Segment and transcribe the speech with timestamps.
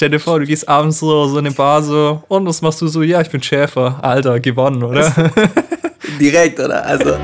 [0.00, 2.80] stell dir vor, du gehst abends so, so in eine Bar so, und was machst
[2.80, 3.02] du so?
[3.02, 3.98] Ja, ich bin Schäfer.
[4.00, 5.12] Alter, gewonnen, oder?
[6.18, 6.86] Direkt, oder?
[6.86, 7.18] Also.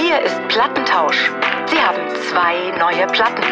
[0.00, 1.30] Hier ist Plattentausch.
[1.70, 3.42] Sie haben zwei neue Platten.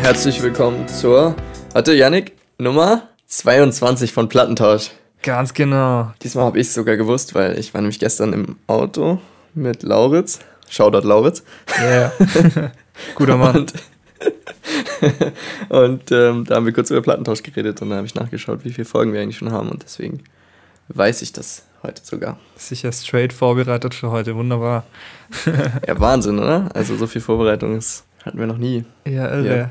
[0.00, 1.34] Herzlich willkommen zur,
[1.72, 4.92] warte, Yannick, Nummer 22 von Plattentausch.
[5.24, 6.12] Ganz genau.
[6.22, 9.18] Diesmal habe ich es sogar gewusst, weil ich war nämlich gestern im Auto
[9.54, 10.38] mit Lauritz.
[10.68, 11.42] Shoutout Lauritz.
[11.80, 12.12] Ja.
[12.20, 12.70] Yeah.
[13.14, 13.56] Guter Mann.
[13.56, 13.72] Und,
[15.68, 18.72] und ähm, da haben wir kurz über Plattentausch geredet und dann habe ich nachgeschaut, wie
[18.72, 20.22] viele Folgen wir eigentlich schon haben und deswegen
[20.88, 22.38] weiß ich das heute sogar.
[22.56, 24.84] Sicher straight vorbereitet für heute, wunderbar.
[25.86, 26.70] ja, Wahnsinn, oder?
[26.74, 28.84] Also so viel Vorbereitung ist, hatten wir noch nie.
[29.04, 29.58] Ja, irre.
[29.58, 29.70] Ja.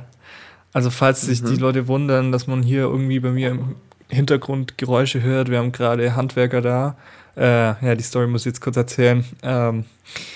[0.73, 1.47] Also falls sich mhm.
[1.47, 3.75] die Leute wundern, dass man hier irgendwie bei mir im
[4.09, 6.97] Hintergrund Geräusche hört, wir haben gerade Handwerker da.
[7.37, 9.25] Äh, ja, die Story muss ich jetzt kurz erzählen.
[9.41, 9.85] Ähm,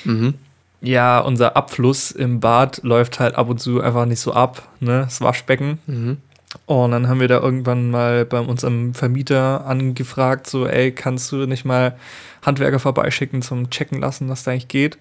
[0.03, 0.34] mhm
[0.81, 5.01] ja, unser Abfluss im Bad läuft halt ab und zu einfach nicht so ab, ne?
[5.01, 5.79] Das Waschbecken.
[5.87, 6.17] Mhm.
[6.65, 11.45] Und dann haben wir da irgendwann mal bei unserem Vermieter angefragt, so, ey, kannst du
[11.45, 11.95] nicht mal
[12.43, 14.98] Handwerker vorbeischicken zum Checken lassen, was da eigentlich geht?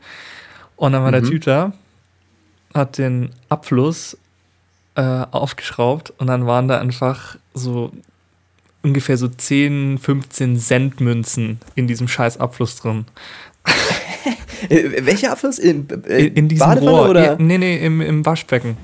[0.76, 1.22] Und dann war mhm.
[1.22, 1.72] der Typ da,
[2.74, 4.18] hat den Abfluss
[4.94, 7.92] äh, aufgeschraubt und dann waren da einfach so
[8.82, 13.06] ungefähr so 10, 15 Cent Münzen in diesem scheiß Abfluss drin.
[14.68, 15.58] Äh, welcher Abfluss?
[15.58, 17.08] In, äh, in, in diesem Badewanne Rohr.
[17.10, 17.36] oder?
[17.38, 18.76] Nee, nee, im, im Waschbecken.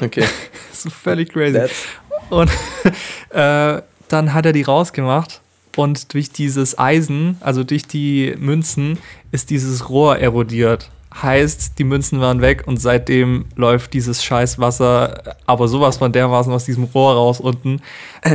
[0.00, 0.24] Okay.
[0.70, 1.54] das ist völlig crazy.
[1.54, 1.86] That's
[2.30, 2.50] und
[3.30, 5.40] äh, dann hat er die rausgemacht
[5.76, 8.98] und durch dieses Eisen, also durch die Münzen,
[9.32, 10.90] ist dieses Rohr erodiert.
[11.12, 16.52] Heißt, die Münzen waren weg und seitdem läuft dieses scheiß Wasser, aber sowas von dermaßen
[16.52, 17.82] aus diesem Rohr raus unten.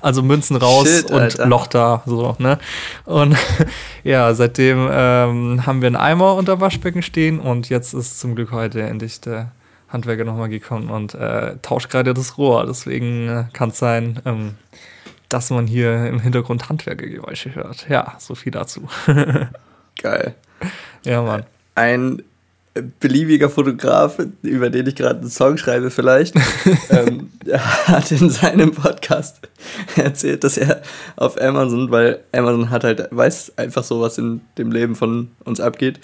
[0.00, 1.46] also Münzen raus Shit, und Alter.
[1.46, 2.58] Loch da, so, ne?
[3.06, 3.36] Und
[4.04, 8.52] ja, seitdem ähm, haben wir einen Eimer unter Waschbecken stehen und jetzt ist zum Glück
[8.52, 9.50] heute endlich der
[9.88, 12.66] Handwerker nochmal gekommen und äh, tauscht gerade das Rohr.
[12.66, 14.54] Deswegen äh, kann es sein, ähm,
[15.28, 17.88] dass man hier im Hintergrund Handwerkergeräusche hört.
[17.88, 18.88] Ja, so viel dazu.
[20.02, 20.34] Geil.
[21.04, 21.44] Ja, Mann.
[21.74, 22.22] Ein
[23.00, 26.36] beliebiger Fotograf, über den ich gerade einen Song schreibe vielleicht,
[26.90, 27.30] ähm,
[27.86, 29.40] hat in seinem Podcast
[29.96, 30.80] erzählt, dass er
[31.16, 35.60] auf Amazon, weil Amazon hat halt, weiß einfach so, was in dem Leben von uns
[35.60, 35.98] abgeht,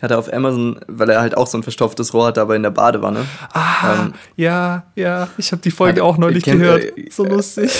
[0.00, 2.62] hat er auf Amazon, weil er halt auch so ein verstopftes Rohr hat, aber in
[2.62, 3.26] der Badewanne.
[3.52, 7.24] Ah, ähm, ja, ja, ich habe die Folge hat, auch neulich kennt, gehört, äh, so
[7.24, 7.72] lustig.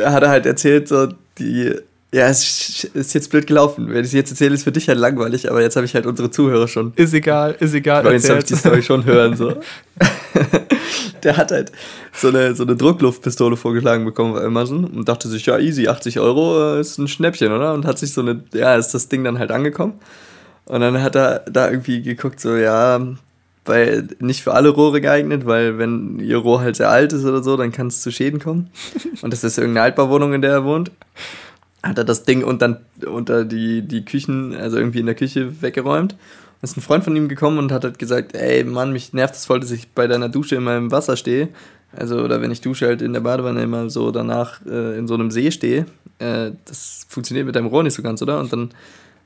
[0.00, 1.08] Äh, hat er halt erzählt, so
[1.38, 1.74] die
[2.14, 3.88] ja, es ist jetzt blöd gelaufen.
[3.88, 6.06] Wenn ich es jetzt erzähle, ist für dich halt langweilig, aber jetzt habe ich halt
[6.06, 6.92] unsere Zuhörer schon.
[6.94, 8.04] Ist egal, ist egal.
[8.04, 9.36] Weil jetzt habe ich die Story schon hören.
[9.36, 9.56] So.
[11.24, 11.72] Der hat halt
[12.12, 16.20] so eine, so eine Druckluftpistole vorgeschlagen bekommen bei Amazon und dachte sich, ja, easy, 80
[16.20, 17.74] Euro ist ein Schnäppchen, oder?
[17.74, 19.94] Und hat sich so eine, ja, ist das Ding dann halt angekommen.
[20.66, 23.04] Und dann hat er da irgendwie geguckt, so, ja,
[23.64, 27.42] weil nicht für alle Rohre geeignet, weil wenn ihr Rohr halt sehr alt ist oder
[27.42, 28.70] so, dann kann es zu Schäden kommen.
[29.20, 30.92] Und das ist irgendeine Altbauwohnung, in der er wohnt
[31.84, 36.12] hat er das Ding unter, unter die, die Küchen, also irgendwie in der Küche weggeräumt.
[36.12, 39.34] Da ist ein Freund von ihm gekommen und hat halt gesagt, ey Mann, mich nervt
[39.34, 41.50] es voll, dass ich bei deiner Dusche in meinem Wasser stehe.
[41.96, 45.14] Also, oder wenn ich dusche halt in der Badewanne immer so danach äh, in so
[45.14, 45.86] einem See stehe.
[46.18, 48.40] Äh, das funktioniert mit deinem Rohr nicht so ganz, oder?
[48.40, 48.70] Und dann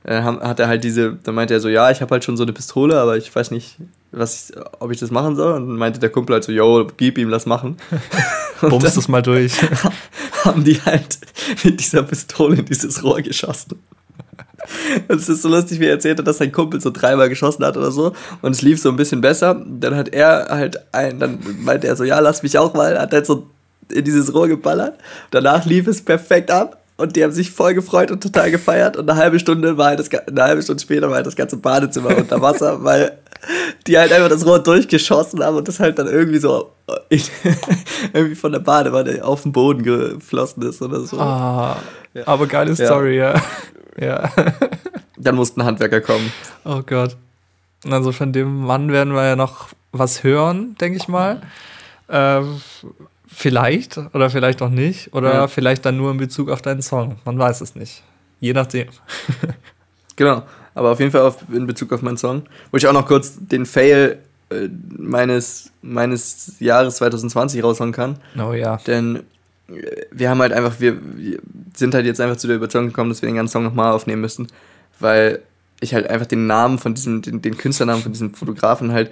[0.03, 2.43] äh, hat er halt diese, dann meinte er so, ja, ich habe halt schon so
[2.43, 3.77] eine Pistole, aber ich weiß nicht,
[4.11, 5.53] was ich, ob ich das machen soll.
[5.53, 7.77] Und dann meinte der Kumpel halt so, yo, gib ihm, lass machen.
[8.61, 9.53] Bumst es mal durch.
[10.45, 11.19] haben die halt
[11.63, 13.79] mit dieser Pistole in dieses Rohr geschossen.
[15.07, 17.65] Und es ist so lustig, wie er erzählt hat, dass sein Kumpel so dreimal geschossen
[17.65, 19.65] hat oder so und es lief so ein bisschen besser.
[19.67, 23.11] Dann hat er halt ein, dann meinte er so, ja, lass mich auch mal, hat
[23.11, 23.47] halt so
[23.91, 24.99] in dieses Rohr geballert.
[25.31, 29.09] Danach lief es perfekt ab und die haben sich voll gefreut und total gefeiert und
[29.09, 32.17] eine halbe Stunde war halt das, eine halbe Stunde später war halt das ganze Badezimmer
[32.17, 33.17] unter Wasser, weil
[33.87, 36.71] die halt einfach das Rohr durchgeschossen haben und das halt dann irgendwie so
[38.13, 41.17] irgendwie von der Badewanne auf den Boden geflossen ist oder so.
[41.19, 41.77] Ah,
[42.13, 42.27] ja.
[42.27, 43.35] aber geile Story, ja.
[43.97, 44.29] ja.
[45.17, 46.31] Dann mussten Handwerker kommen.
[46.65, 47.15] Oh Gott.
[47.89, 51.41] Also von dem Mann werden wir ja noch was hören, denke ich mal.
[52.09, 52.41] Äh,
[53.31, 55.13] vielleicht oder vielleicht auch nicht.
[55.13, 55.47] Oder ja.
[55.47, 57.17] vielleicht dann nur in Bezug auf deinen Song.
[57.25, 58.03] Man weiß es nicht.
[58.39, 58.87] Je nachdem.
[60.15, 60.43] genau.
[60.73, 62.43] Aber auf jeden Fall auf, in Bezug auf meinen Song.
[62.71, 68.17] Wo ich auch noch kurz den Fail äh, meines, meines Jahres 2020 raushauen kann.
[68.37, 68.77] Oh ja.
[68.87, 69.23] Denn
[69.67, 71.39] äh, wir haben halt einfach, wir, wir
[71.75, 74.21] sind halt jetzt einfach zu der Überzeugung gekommen, dass wir den ganzen Song nochmal aufnehmen
[74.21, 74.47] müssen.
[74.99, 75.39] Weil
[75.81, 79.11] ich halt einfach den Namen von diesem, den, den Künstlernamen von diesem Fotografen halt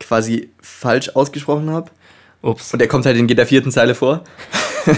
[0.00, 1.90] quasi falsch ausgesprochen habe.
[2.42, 2.72] Ups.
[2.72, 4.22] Und der kommt halt in jeder vierten Zeile vor.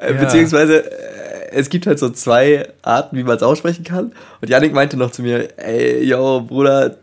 [0.00, 0.12] ja.
[0.18, 0.84] Beziehungsweise
[1.52, 4.12] es gibt halt so zwei Arten, wie man es aussprechen kann.
[4.40, 6.96] Und Yannick meinte noch zu mir, ey, yo, Bruder,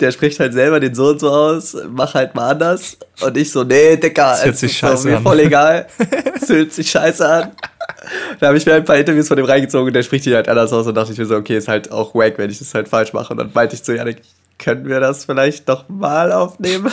[0.00, 2.98] der spricht halt selber den so und so aus, mach halt mal anders.
[3.20, 5.22] Und ich so, nee, Dicker, Das hört sich ist so, scheiße mir an.
[5.22, 5.86] voll egal.
[6.40, 7.52] Es hört sich scheiße an.
[8.38, 10.48] Da habe ich mir ein paar Interviews von dem reingezogen und der spricht die halt
[10.48, 12.72] anders aus und dachte ich mir so, okay, ist halt auch wack, wenn ich das
[12.74, 13.32] halt falsch mache.
[13.32, 14.18] Und dann meinte ich zu Janik,
[14.58, 16.90] können wir das vielleicht noch mal aufnehmen?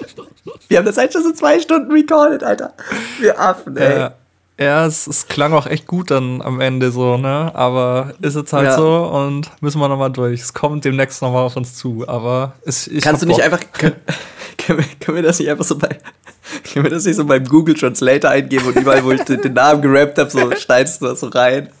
[0.68, 2.72] wir haben das halt schon so zwei Stunden recorded, Alter.
[3.20, 3.98] Wir Affen, ey.
[3.98, 4.14] Ja,
[4.58, 7.50] ja es, es klang auch echt gut dann am Ende so, ne?
[7.54, 8.76] Aber ist jetzt halt Ja.
[8.76, 10.40] so und müssen wir nochmal durch.
[10.40, 13.44] Es kommt demnächst nochmal auf uns zu, aber es, ich Kannst du nicht Bock.
[13.44, 13.96] einfach, können,
[14.58, 15.98] können, wir, können wir das nicht einfach so bei,
[16.72, 19.82] können wir das nicht so beim Google Translator eingeben und überall, wo ich den, Namen
[19.82, 21.68] gerappt habe, so schneidest du das so rein?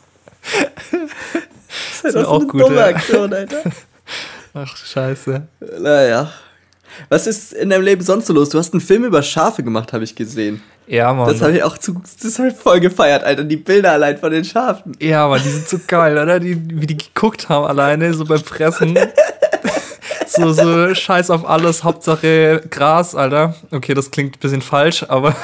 [2.02, 2.86] Das ist halt auch auch so eine gut, dumme ja.
[2.86, 3.62] Aktion, Alter.
[4.54, 5.42] Ach, scheiße.
[5.80, 6.30] Naja.
[7.08, 8.50] Was ist in deinem Leben sonst so los?
[8.50, 10.62] Du hast einen Film über Schafe gemacht, habe ich gesehen.
[10.86, 11.28] Ja, Mann.
[11.28, 13.44] Das habe ich auch zu, das hab ich voll gefeiert, Alter.
[13.44, 14.92] Die Bilder allein von den Schafen.
[15.00, 16.38] Ja, aber die sind so geil, oder?
[16.38, 18.98] Die, wie die geguckt haben alleine, so beim Fressen.
[20.26, 23.54] so, so scheiß auf alles, Hauptsache Gras, Alter.
[23.70, 25.34] Okay, das klingt ein bisschen falsch, aber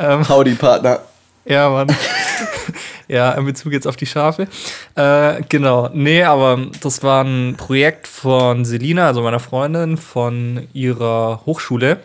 [0.00, 1.00] Howdy, Partner.
[1.44, 1.88] ja, Mann.
[3.10, 4.46] ja, in Bezug jetzt auf die Schafe.
[4.94, 5.90] Äh, genau.
[5.92, 11.98] Nee, aber das war ein Projekt von Selina, also meiner Freundin, von ihrer Hochschule.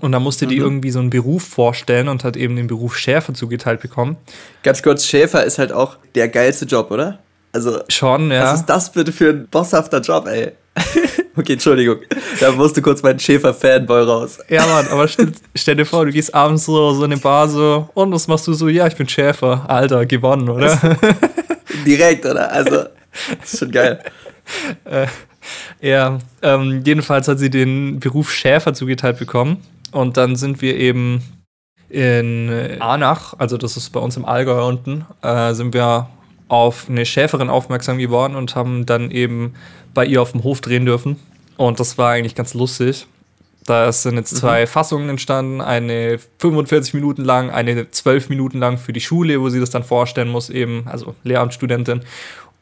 [0.00, 3.32] Und da musste die irgendwie so einen Beruf vorstellen und hat eben den Beruf Schärfe
[3.32, 4.16] zugeteilt bekommen.
[4.64, 7.20] Ganz kurz, Schäfer ist halt auch der geilste Job, oder?
[7.52, 8.44] Also, Schon, ja.
[8.44, 10.52] was ist das bitte für ein bosshafter Job, ey?
[11.36, 11.98] okay, Entschuldigung.
[12.40, 14.38] Da musste kurz mein Schäfer-Fanboy raus.
[14.48, 17.48] Ja, Mann, aber stell, stell dir vor, du gehst abends so, so in eine Bar
[17.48, 18.68] so, und was machst du so?
[18.68, 19.64] Ja, ich bin Schäfer.
[19.68, 20.78] Alter, gewonnen, oder?
[21.86, 22.50] Direkt, oder?
[22.50, 22.84] Also,
[23.40, 24.00] das ist schon geil.
[25.80, 29.62] ja, ähm, jedenfalls hat sie den Beruf Schäfer zugeteilt bekommen.
[29.92, 31.22] Und dann sind wir eben
[31.88, 36.08] in äh, Arnach, also das ist bei uns im Allgäu unten, äh, sind wir
[36.48, 39.54] auf eine Schäferin aufmerksam geworden und haben dann eben
[39.94, 41.18] bei ihr auf dem Hof drehen dürfen.
[41.56, 43.06] Und das war eigentlich ganz lustig.
[43.66, 48.92] Da sind jetzt zwei Fassungen entstanden, eine 45 Minuten lang, eine 12 Minuten lang für
[48.92, 52.02] die Schule, wo sie das dann vorstellen muss, eben, also Lehramtsstudentin.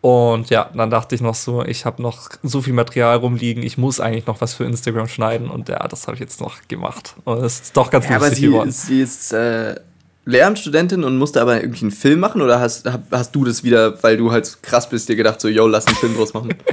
[0.00, 3.78] Und ja, dann dachte ich noch so, ich habe noch so viel Material rumliegen, ich
[3.78, 5.48] muss eigentlich noch was für Instagram schneiden.
[5.48, 7.14] Und ja, das habe ich jetzt noch gemacht.
[7.24, 8.70] Und es ist doch ganz Ja, aber lustig sie, geworden.
[8.72, 9.76] sie ist äh,
[10.24, 14.16] Lehramtsstudentin und musste aber irgendwie einen Film machen oder hast, hast du das wieder, weil
[14.16, 16.54] du halt krass bist, dir gedacht so, yo, lass einen Film draus machen?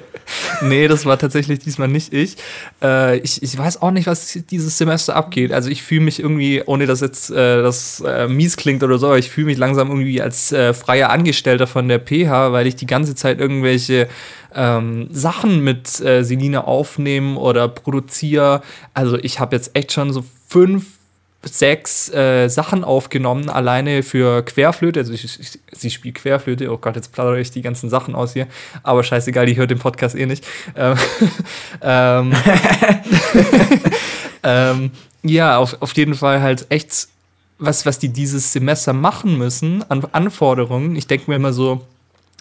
[0.61, 2.37] Nee, das war tatsächlich diesmal nicht ich.
[2.83, 3.41] Äh, ich.
[3.41, 5.51] Ich weiß auch nicht, was dieses Semester abgeht.
[5.51, 9.07] Also ich fühle mich irgendwie, ohne dass jetzt äh, das äh, mies klingt oder so,
[9.07, 12.75] aber ich fühle mich langsam irgendwie als äh, freier Angestellter von der PH, weil ich
[12.75, 14.07] die ganze Zeit irgendwelche
[14.53, 18.61] ähm, Sachen mit äh, Selina aufnehmen oder produziere.
[18.93, 20.98] Also ich habe jetzt echt schon so fünf
[21.44, 25.00] sechs äh, Sachen aufgenommen, alleine für Querflöte.
[25.00, 26.71] Also ich, ich, sie spielt Querflöte.
[26.71, 28.47] Oh Gott, jetzt plaudere ich die ganzen Sachen aus hier.
[28.83, 30.45] Aber scheißegal, die hört den Podcast eh nicht.
[30.75, 30.97] Ähm,
[31.81, 32.33] ähm,
[34.44, 34.91] ähm,
[35.24, 37.07] ja, auf, auf jeden Fall halt echt
[37.57, 40.95] was, was die dieses Semester machen müssen an Anforderungen.
[40.95, 41.85] Ich denke mir immer so,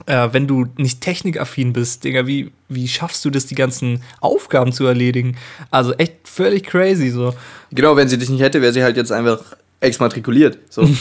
[0.06, 4.72] äh, wenn du nicht technikaffin bist, Digga, wie, wie schaffst du das, die ganzen Aufgaben
[4.72, 5.36] zu erledigen?
[5.70, 7.34] Also echt völlig crazy so.
[7.70, 9.40] genau, wenn sie dich nicht hätte, wäre sie halt jetzt einfach
[9.80, 10.58] exmatrikuliert.
[10.70, 10.88] So.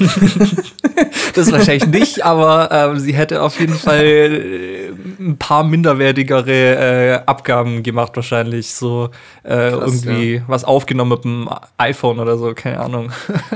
[1.38, 4.90] Das wahrscheinlich nicht, aber ähm, sie hätte auf jeden Fall äh,
[5.20, 8.74] ein paar minderwertigere äh, Abgaben gemacht, wahrscheinlich.
[8.74, 9.12] So
[9.44, 13.12] äh, Krass, irgendwie was aufgenommen mit dem iPhone oder so, keine Ahnung.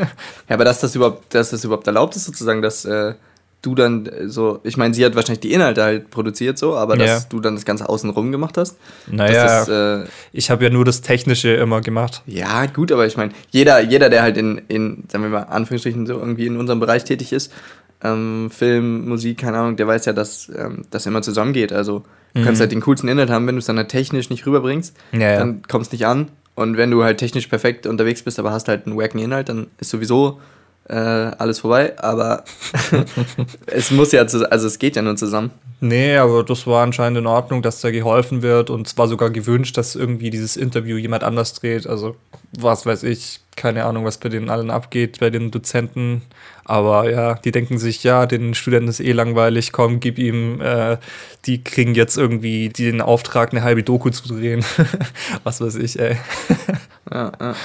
[0.47, 3.15] ja, aber dass das überhaupt, dass das überhaupt erlaubt ist, sozusagen, dass äh,
[3.61, 6.97] du dann äh, so, ich meine, sie hat wahrscheinlich die Inhalte halt produziert so, aber
[6.97, 7.05] Ja.
[7.05, 8.77] dass du dann das Ganze außenrum gemacht hast.
[9.07, 12.23] Naja, ist, äh, ich habe ja nur das Technische immer gemacht.
[12.25, 16.05] Ja, gut, aber ich meine, jeder, jeder, der halt in, in, sagen wir mal, Anführungsstrichen
[16.07, 17.51] so irgendwie in unserem Bereich tätig ist,
[18.03, 21.71] ähm, Film, Musik, keine Ahnung, der weiß ja, dass ähm, das immer zusammengeht.
[21.71, 22.03] Also
[22.33, 24.95] du kannst halt den coolsten Inhalt haben, wenn du es dann halt technisch nicht rüberbringst,
[25.11, 25.37] Ja, ja.
[25.37, 26.29] dann kommt es nicht an.
[26.55, 29.67] Und wenn du halt technisch perfekt unterwegs bist, aber hast halt einen wacken Inhalt, dann
[29.79, 30.39] ist sowieso
[30.87, 31.97] äh, alles vorbei.
[31.97, 32.43] Aber
[33.67, 35.51] es muss ja, also es geht ja nur zusammen.
[35.83, 39.31] Nee, aber das war anscheinend in Ordnung, dass da geholfen wird und es war sogar
[39.31, 41.87] gewünscht, dass irgendwie dieses Interview jemand anders dreht.
[41.87, 42.15] Also,
[42.51, 46.21] was weiß ich, keine Ahnung, was bei denen allen abgeht, bei den Dozenten.
[46.65, 50.97] Aber ja, die denken sich, ja, den Studenten ist eh langweilig, komm, gib ihm, äh,
[51.45, 54.63] die kriegen jetzt irgendwie den Auftrag, eine halbe Doku zu drehen.
[55.43, 56.17] was weiß ich, ey.
[57.11, 57.55] Ja, ja.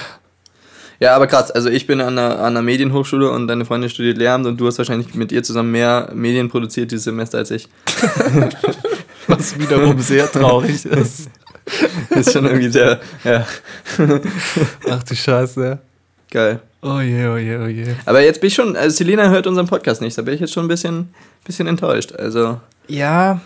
[0.99, 1.51] Ja, aber krass.
[1.51, 4.67] Also ich bin an einer, an einer Medienhochschule und deine Freundin studiert Lehramt und du
[4.67, 7.67] hast wahrscheinlich mit ihr zusammen mehr Medien produziert dieses Semester als ich.
[9.27, 11.29] Was wiederum sehr traurig ist.
[12.09, 13.45] ist schon irgendwie sehr, ja,
[14.89, 15.77] Ach du Scheiße.
[16.31, 16.59] Geil.
[16.81, 17.95] Oh je, oh je, oh je.
[18.05, 20.53] Aber jetzt bin ich schon, also Selina hört unseren Podcast nicht, da bin ich jetzt
[20.53, 21.13] schon ein bisschen,
[21.43, 22.13] bisschen enttäuscht.
[22.13, 22.59] Also.
[22.87, 23.41] Ja,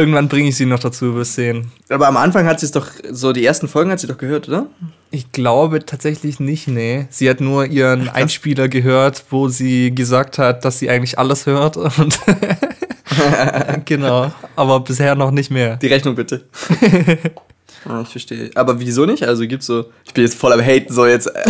[0.00, 1.70] irgendwann bringe ich sie noch dazu, wirst sehen.
[1.88, 4.48] Aber am Anfang hat sie es doch, so die ersten Folgen hat sie doch gehört,
[4.48, 4.66] oder?
[5.10, 7.06] Ich glaube tatsächlich nicht, nee.
[7.10, 11.76] Sie hat nur ihren Einspieler gehört, wo sie gesagt hat, dass sie eigentlich alles hört.
[11.76, 12.18] Und
[13.84, 15.76] genau, aber bisher noch nicht mehr.
[15.76, 16.44] Die Rechnung bitte.
[17.86, 18.50] Ah, ich verstehe.
[18.54, 19.22] Aber wieso nicht?
[19.22, 19.86] Also gibt's so.
[20.04, 21.30] Ich bin jetzt voll am Haten, so jetzt.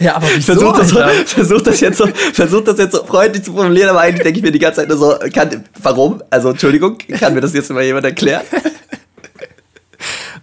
[0.00, 3.42] Ja, aber wieso, versuch, das so, versuch das jetzt so, versuch das jetzt so freundlich
[3.42, 6.22] zu formulieren, aber eigentlich denke ich mir die ganze Zeit nur so, kann, warum?
[6.30, 8.42] Also Entschuldigung, kann mir das jetzt mal jemand erklären?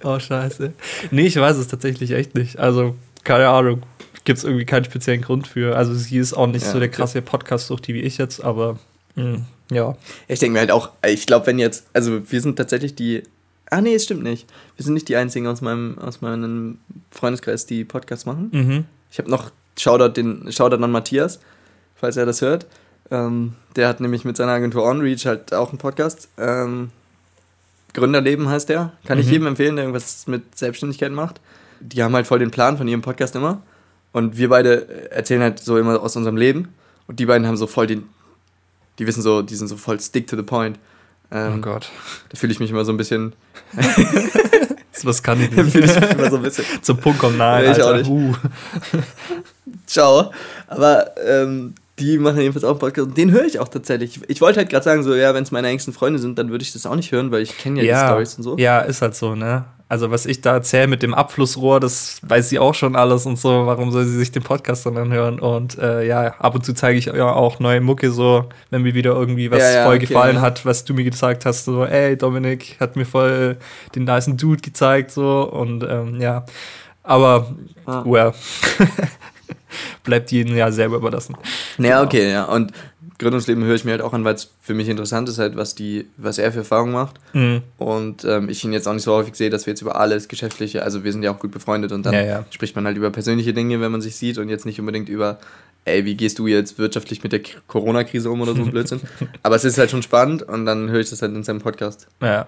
[0.04, 0.74] Oh, scheiße.
[1.10, 2.60] Nee, ich weiß es tatsächlich echt nicht.
[2.60, 3.82] Also, keine Ahnung.
[4.24, 5.76] Gibt es irgendwie keinen speziellen Grund für.
[5.76, 8.78] Also, sie ist auch nicht Ja, so der krasse Podcast-Sucht wie ich jetzt, aber
[9.16, 9.40] mh,
[9.72, 9.96] ja.
[10.28, 13.24] Ich denke mir halt auch, ich glaube, wenn jetzt, also wir sind tatsächlich die.
[13.70, 14.48] Ah nee, es stimmt nicht.
[14.76, 16.78] Wir sind nicht die einzigen aus meinem, aus meinem
[17.12, 18.50] Freundeskreis, die Podcasts machen.
[18.52, 18.86] Mhm.
[19.12, 21.40] Ich habe noch Shoutout, den, Shoutout an Matthias,
[21.96, 22.68] falls er das hört.
[23.12, 26.30] Ähm, der hat nämlich mit seiner Agentur OnReach halt auch einen Podcast.
[26.38, 26.90] Ähm,
[27.94, 28.94] Gründerleben heißt der.
[29.06, 29.32] Kann ich Mhm.
[29.32, 31.40] jedem empfehlen, der irgendwas mit Selbstständigkeit macht.
[31.80, 33.62] Die haben halt voll den Plan von ihrem Podcast immer.
[34.12, 36.70] Und wir beide erzählen halt so immer aus unserem Leben.
[37.08, 38.04] Und die beiden haben so voll den.
[39.00, 40.80] Die wissen so, die sind so voll stick to the point.
[41.32, 41.90] Oh Ähm, Gott.
[42.30, 43.34] da fühle ich mich immer so ein bisschen.
[45.04, 45.96] Was kann ich fühle nicht.
[45.96, 46.66] ich mich immer so ein bisschen.
[46.82, 47.64] Zum Punkt kommt nahe.
[47.64, 47.98] Nee, ich auch Alter.
[48.00, 48.10] nicht.
[48.10, 48.34] Uh.
[49.86, 50.32] Ciao.
[50.68, 53.10] Aber ähm, die machen jedenfalls auch einen Podcast.
[53.10, 54.20] Und den höre ich auch tatsächlich.
[54.28, 56.64] Ich wollte halt gerade sagen, so, ja, wenn es meine engsten Freunde sind, dann würde
[56.64, 58.58] ich das auch nicht hören, weil ich kenne ja, die Ja, Stories und so.
[58.58, 59.66] ja, ist halt so, ne?
[59.88, 63.38] Also, was ich da erzähle mit dem Abflussrohr, das weiß sie auch schon alles und
[63.38, 63.68] so.
[63.68, 65.40] Warum soll sie sich den Podcast dann anhören?
[65.40, 68.96] Und äh, ja, ab und zu zeige ich ja auch neue Mucke, so, wenn mir
[68.96, 70.42] wieder irgendwie was Ja, ja, voll okay, gefallen ja.
[70.42, 71.66] hat, was du mir gesagt hast.
[71.66, 73.58] So, ey, Dominik hat mir voll
[73.94, 75.44] den nicen Dude gezeigt, so.
[75.52, 76.46] Und ähm, ja,
[77.04, 77.54] aber,
[77.86, 78.04] Ah.
[78.04, 78.34] well,
[80.04, 81.36] bleibt jedem ja selber überlassen.
[81.78, 82.46] Naja, okay, ja.
[82.46, 82.72] Und
[83.18, 85.74] Gründungsleben höre ich mir halt auch an, weil es für mich interessant ist, halt, was,
[85.74, 87.16] die, was er für Erfahrungen macht.
[87.34, 87.62] Mhm.
[87.78, 90.28] Und ähm, ich ihn jetzt auch nicht so häufig sehe, dass wir jetzt über alles
[90.28, 92.46] Geschäftliche, also wir sind ja auch gut befreundet und dann Ja, ja.
[92.50, 95.40] spricht man halt über persönliche Dinge, wenn man sich sieht und jetzt nicht unbedingt über,
[95.86, 99.00] ey, wie gehst du jetzt wirtschaftlich mit der Corona-Krise um oder so ein Blödsinn.
[99.44, 102.08] Aber es ist halt schon spannend und dann höre ich das halt in seinem Podcast.
[102.22, 102.48] Ja.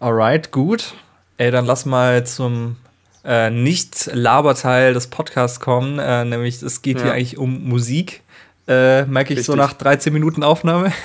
[0.00, 0.94] Alright, gut.
[1.36, 2.76] Ey, dann lass mal zum
[3.24, 5.98] äh, Nicht-Laberteil des Podcasts kommen.
[5.98, 7.12] Äh, nämlich, es geht hier Ja.
[7.12, 8.22] eigentlich um Musik.
[8.68, 9.66] Äh, merke ich so Richtig.
[9.70, 10.92] nach 13 Minuten Aufnahme.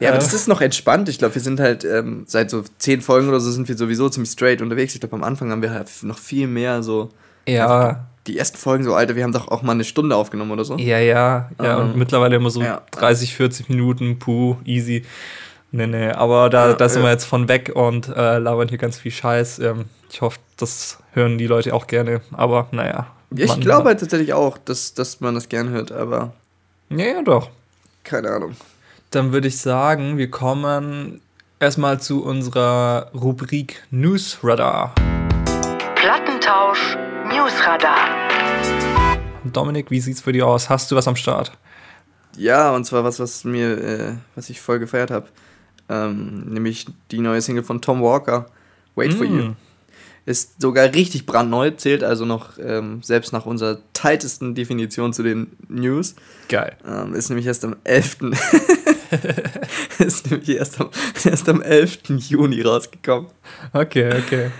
[0.00, 0.20] Ja, aber Äh.
[0.20, 1.08] das ist noch entspannt.
[1.08, 4.08] Ich glaube, wir sind halt ähm, seit so zehn Folgen oder so sind wir sowieso
[4.08, 4.94] ziemlich straight unterwegs.
[4.94, 7.10] Ich glaube, am Anfang haben wir halt noch viel mehr so.
[7.48, 10.64] ja, Die ersten Folgen so, Alter, wir haben doch auch mal eine Stunde aufgenommen oder
[10.64, 10.76] so.
[10.76, 11.50] ja, ja.
[11.60, 12.82] Ja, und Ähm, mittlerweile immer so ja.
[12.92, 15.04] 30, 40 Minuten, puh, easy.
[15.72, 17.08] Nee, nee, aber da, Ja, da sind ja.
[17.08, 19.58] wir jetzt von weg und äh, labern hier ganz viel Scheiß.
[19.58, 22.20] Ähm, ich hoffe, das hören die Leute auch gerne.
[22.32, 23.08] Aber naja.
[23.34, 26.32] Ich glaube halt tatsächlich auch, dass, dass man das gern hört, aber
[26.88, 27.50] Ja, ja, doch.
[28.04, 28.56] keine Ahnung.
[29.10, 31.20] Dann würde ich sagen, wir kommen
[31.60, 34.94] erstmal zu unserer Rubrik Newsradar.
[35.94, 36.96] Plattentausch
[37.28, 38.08] Newsradar.
[39.44, 40.68] Dominik, wie sieht's für dich aus?
[40.70, 41.52] Hast du was am Start?
[42.36, 45.26] Ja, und zwar was, was mir, äh, was ich voll gefeiert habe.
[45.88, 48.46] Ähm, nämlich die neue Single von Tom Walker,
[48.94, 49.52] Wait for You.
[50.28, 55.56] Ist sogar richtig brandneu, zählt also noch ähm, selbst nach unserer tightesten Definition zu den
[55.68, 56.16] News.
[56.50, 56.76] Geil.
[56.86, 58.18] Ähm, ist nämlich erst am 11.
[60.00, 60.90] ist nämlich erst am,
[61.24, 62.00] erst am 11.
[62.28, 63.30] Juni rausgekommen.
[63.72, 64.50] Okay, okay.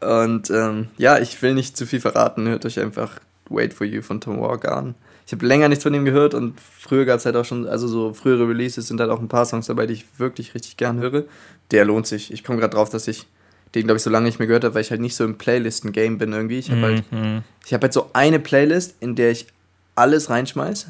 [0.00, 2.48] Und ähm, ja, ich will nicht zu viel verraten.
[2.48, 3.20] Hört euch einfach
[3.50, 4.94] Wait for You von Tom Walker an.
[5.26, 7.86] Ich habe länger nichts von ihm gehört und früher gab es halt auch schon, also
[7.86, 11.00] so frühere Releases sind halt auch ein paar Songs dabei, die ich wirklich richtig gern
[11.00, 11.24] höre.
[11.70, 12.32] Der lohnt sich.
[12.32, 13.26] Ich komme gerade drauf, dass ich
[13.74, 15.36] den, glaube ich, so lange nicht mehr gehört habe, weil ich halt nicht so im
[15.38, 16.58] Playlisten-Game bin irgendwie.
[16.58, 17.42] Ich habe halt, Mhm.
[17.66, 19.46] ich hab halt so eine Playlist, in der ich
[19.94, 20.86] alles reinschmeiß.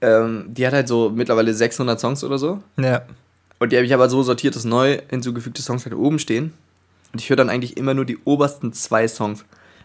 [0.00, 2.62] Ähm, die hat halt so mittlerweile 600 Songs oder so.
[2.76, 3.02] Ja.
[3.58, 6.52] Und die habe ich aber so sortiert, dass neu hinzugefügte Songs halt oben stehen.
[7.12, 9.40] Und ich höre dann eigentlich immer nur die obersten zwei Songs.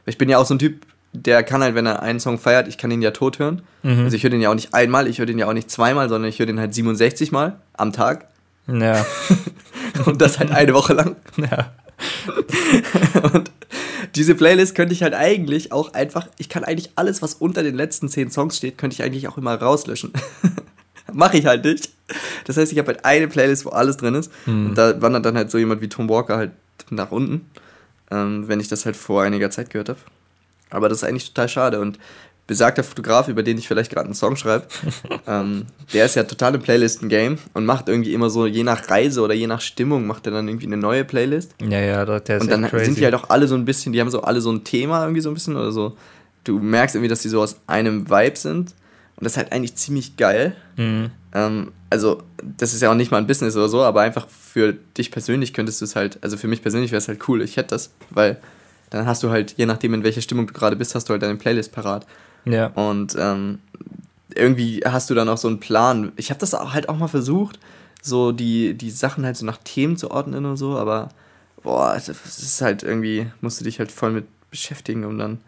[0.06, 2.38] Weil ich bin ja auch so ein Typ, der kann halt, wenn er einen Song
[2.38, 3.62] feiert, ich kann ihn ja tot hören.
[3.84, 4.04] Mhm.
[4.06, 6.10] Also ich höre den ja auch nicht einmal, ich höre den ja auch nicht zweimal,
[6.10, 8.28] sondern ich höre den halt 67 Mal am Tag.
[8.72, 9.06] Ja.
[10.06, 11.16] Und das halt eine Woche lang.
[11.38, 11.74] ja.
[13.34, 13.52] Und
[14.16, 17.76] diese Playlist könnte ich halt eigentlich auch einfach, ich kann eigentlich alles, was unter den
[17.76, 20.14] letzten zehn Songs steht, könnte ich eigentlich auch immer rauslöschen.
[21.14, 21.90] Mache ich halt nicht.
[22.46, 24.32] Das heißt, ich habe halt eine Playlist, wo alles drin ist.
[24.46, 26.52] Und da wandert dann halt so jemand wie Tom Walker halt
[26.92, 27.50] nach unten,
[28.12, 30.00] ähm, wenn ich das halt vor einiger Zeit gehört habe.
[30.70, 31.80] Aber das ist eigentlich total schade.
[31.80, 31.98] Und
[32.50, 34.66] besagter Fotograf, über den ich vielleicht gerade einen Song schreibe,
[35.28, 39.22] ähm, der ist ja total im Playlisten-Game und macht irgendwie immer so, je nach Reise
[39.22, 41.54] oder je nach Stimmung, macht er dann irgendwie eine neue Playlist.
[41.62, 42.86] Ja, ja, der ist Und dann crazy.
[42.86, 45.04] sind die halt auch alle so ein bisschen, die haben so alle so ein Thema
[45.04, 45.96] irgendwie so ein bisschen oder so.
[46.44, 48.74] du merkst irgendwie, dass die so aus einem Vibe sind.
[49.16, 50.56] Und das ist halt eigentlich ziemlich geil.
[50.78, 51.12] Mhm.
[51.34, 52.24] Ähm, also,
[52.58, 55.54] das ist ja auch nicht mal ein Business oder so, aber einfach für dich persönlich
[55.54, 57.92] könntest du es halt, also für mich persönlich wäre es halt cool, ich hätte das,
[58.10, 58.38] weil
[58.90, 61.22] dann hast du halt, je nachdem, in welcher Stimmung du gerade bist, hast du halt
[61.22, 62.08] deine Playlist parat.
[62.46, 62.68] Ja.
[62.68, 63.60] Und ähm,
[64.36, 66.12] irgendwie hast du dann auch so einen Plan.
[66.16, 67.60] Ich habe das halt auch mal versucht,
[68.02, 71.10] so die, die Sachen halt so nach Themen zu ordnen und so, aber
[71.64, 75.40] boah, das ist halt irgendwie, musst du dich halt voll mit beschäftigen, um dann.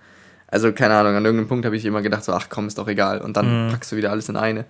[0.47, 2.89] Also, keine Ahnung, an irgendeinem Punkt habe ich immer gedacht, so, ach komm, ist doch
[2.89, 3.21] egal.
[3.21, 3.71] Und dann Mhm.
[3.71, 4.65] packst du wieder alles in eine.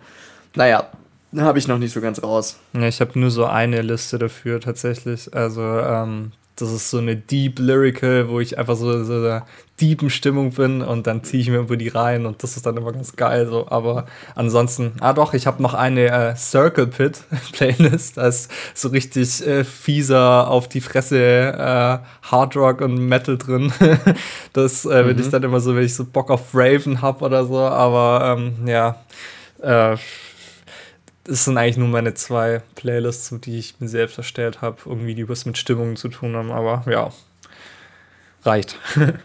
[0.56, 0.88] Naja,
[1.32, 2.60] da habe ich noch nicht so ganz raus.
[2.74, 5.34] Ja, ich habe nur so eine Liste dafür tatsächlich.
[5.34, 9.46] Also, ähm, das ist so eine Deep Lyrical, wo ich einfach so, so der
[9.81, 12.77] deepen Stimmung bin und dann ziehe ich mir irgendwo die rein und das ist dann
[12.77, 13.48] immer ganz geil.
[13.48, 13.67] So.
[13.70, 14.05] Aber
[14.36, 18.17] ansonsten, ah doch, ich habe noch eine äh, Circle Pit Playlist.
[18.17, 21.98] Da ist so richtig äh, fieser auf die Fresse äh,
[22.29, 23.74] Hard Rock und Metal drin.
[24.53, 27.46] das äh, bin ich dann immer so, wenn ich so Bock auf Raven hab oder
[27.46, 27.58] so.
[27.58, 28.98] Aber ähm, ja,
[29.62, 29.98] äh,
[31.24, 35.28] das sind eigentlich nur meine zwei Playlists, die ich mir selbst erstellt habe, irgendwie die
[35.30, 37.12] was mit Stimmungen zu tun haben, aber ja,
[38.44, 38.78] reicht.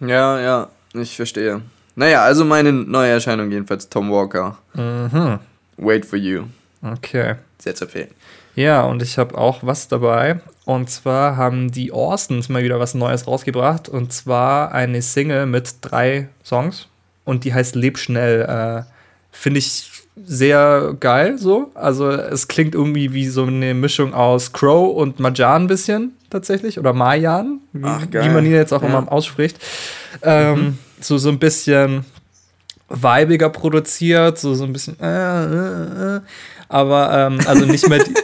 [0.00, 1.60] Ja, ja, ich verstehe.
[1.96, 4.58] Naja, also meine neue Erscheinung jedenfalls, Tom Walker.
[4.74, 5.40] mhm.
[5.76, 6.44] Wait for you.
[6.82, 7.34] Okay.
[7.58, 8.10] Sehr zu empfehlen.
[8.54, 10.40] Ja, und ich habe auch was dabei.
[10.64, 13.88] Und zwar haben die Austins mal wieder was Neues rausgebracht.
[13.88, 16.88] Und zwar eine Single mit drei Songs.
[17.24, 18.42] Und die heißt Leb schnell.
[18.42, 18.82] Äh,
[19.30, 21.70] Finde ich sehr geil so.
[21.74, 26.78] Also es klingt irgendwie wie so eine Mischung aus Crow und Majan ein bisschen tatsächlich.
[26.78, 28.88] Oder Mayan, wie, Ach, wie man ihn jetzt auch Ja.
[28.88, 29.58] immer ausspricht.
[30.22, 32.04] Ähm, So, so ein bisschen
[32.88, 36.20] weibiger produziert, so, so ein bisschen, äh, äh, äh.
[36.68, 38.02] aber ähm, also nicht mehr.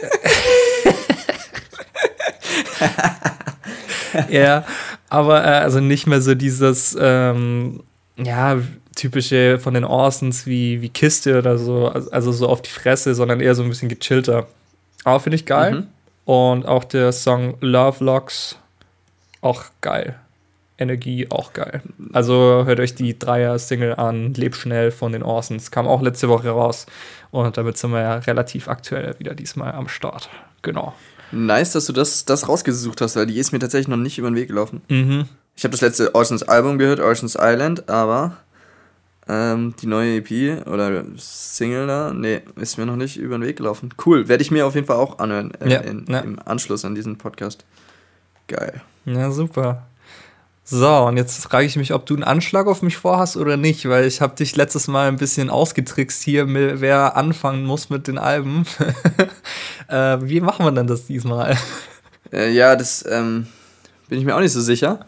[4.29, 4.63] Ja,
[5.09, 7.83] aber äh, also nicht mehr so dieses, ähm,
[8.17, 8.57] ja,
[8.95, 13.41] typische von den Orsons wie, wie Kiste oder so, also, so auf die Fresse, sondern
[13.41, 14.47] eher so ein bisschen gechillter.
[15.03, 15.71] Aber finde ich geil.
[15.73, 15.87] Mhm.
[16.25, 18.57] Und auch der Song Love Locks,
[19.41, 20.15] auch geil.
[20.77, 21.81] Energie, auch geil.
[22.11, 25.71] Also hört euch die Dreier-Single an, Leb schnell von den Orsons.
[25.71, 26.85] Kam auch letzte Woche raus.
[27.31, 30.29] Und damit sind wir ja relativ aktuell wieder diesmal am Start.
[30.63, 30.93] Genau.
[31.31, 34.29] Nice, dass du das, das rausgesucht hast, weil die ist mir tatsächlich noch nicht über
[34.29, 34.81] den Weg gelaufen.
[34.89, 35.25] Mhm.
[35.55, 38.37] Ich habe das letzte Oceans Album gehört, Oceans Island, aber
[39.27, 43.57] ähm, die neue EP oder Single da, nee, ist mir noch nicht über den Weg
[43.57, 43.89] gelaufen.
[44.05, 46.19] Cool, werde ich mir auf jeden Fall auch anhören äh, Ja, in, ja.
[46.19, 47.65] im Anschluss an diesen Podcast.
[48.47, 48.81] Geil.
[49.05, 49.87] Ja, super.
[50.67, 53.87] So, und jetzt frage ich mich, ob du einen Anschlag auf mich vorhast oder nicht,
[53.87, 58.17] weil ich habe dich letztes Mal ein bisschen ausgetrickst hier, wer anfangen muss mit den
[58.17, 58.65] Alben.
[59.87, 61.55] äh, wie machen wir denn das diesmal?
[62.31, 63.45] Äh, ja, das ähm,
[64.09, 65.05] bin ich mir auch nicht so sicher.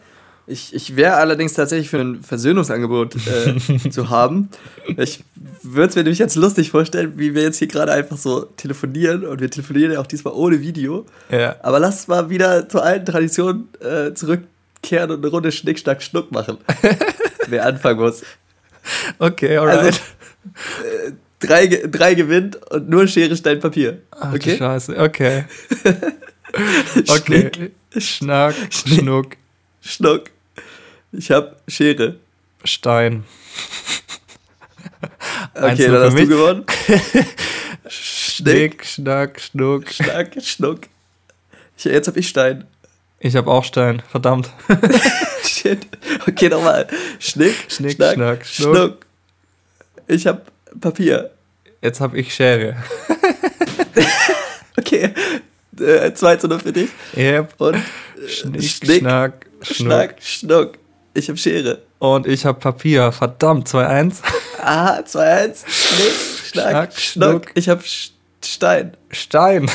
[0.48, 4.48] Ich, ich wäre allerdings tatsächlich für ein Versöhnungsangebot äh, zu haben.
[4.96, 5.22] Ich
[5.62, 9.24] würde es mir nämlich jetzt lustig vorstellen, wie wir jetzt hier gerade einfach so telefonieren
[9.26, 11.04] und wir telefonieren ja auch diesmal ohne Video.
[11.30, 11.56] Ja.
[11.62, 16.32] Aber lass mal wieder zur alten Tradition äh, zurückkehren und eine Runde Schnick, Schnack, Schnuck
[16.32, 16.58] machen.
[17.48, 18.22] Wer anfangen muss.
[19.18, 19.78] Okay, alright.
[19.78, 19.98] Also,
[20.82, 23.98] äh, drei, drei gewinnt und nur Schere, Stein, Papier.
[24.12, 24.56] Ach, Okay?
[24.56, 25.44] Scheiße, okay.
[27.08, 27.50] Okay.
[27.98, 29.36] Schnack, Schnuck,
[29.82, 30.30] Schnuck.
[31.12, 32.16] Ich hab Schere.
[32.64, 33.24] Stein.
[35.54, 36.28] Okay, dann hast mich.
[36.28, 36.64] du gewonnen.
[37.88, 39.90] Schnick, Schnack, Schnuck.
[39.90, 40.80] Schnack, Schnuck.
[41.76, 42.64] Ich, jetzt hab ich Stein.
[43.18, 44.50] Ich habe auch Stein, verdammt.
[45.42, 45.86] Shit.
[46.28, 46.86] Okay, nochmal.
[47.18, 48.76] Schnick, Schnick, Schnack, Schnack, Schnuck.
[48.76, 49.06] Schnuck.
[50.06, 51.30] Ich hab Papier.
[51.82, 52.76] Jetzt habe ich Schere.
[54.76, 55.12] Okay.
[55.80, 56.90] Äh, 2 zu 0 für dich.
[57.16, 57.54] Yep.
[57.58, 59.76] Und äh, Schnick, Schnick, Schnack, Schnuck.
[59.76, 60.78] Schnack, Schnuck.
[61.18, 61.82] Ich hab Schere.
[61.98, 63.10] Und ich habe Papier.
[63.10, 64.14] Verdammt, 2-1.
[64.62, 65.64] Ah, 2-1.
[65.66, 66.12] Schnick,
[66.46, 67.30] Schnack, Schnack, Schnuck.
[67.30, 67.50] Schnuck.
[67.54, 68.10] Ich hab Sch-
[68.44, 68.96] Stein.
[69.10, 69.68] Stein.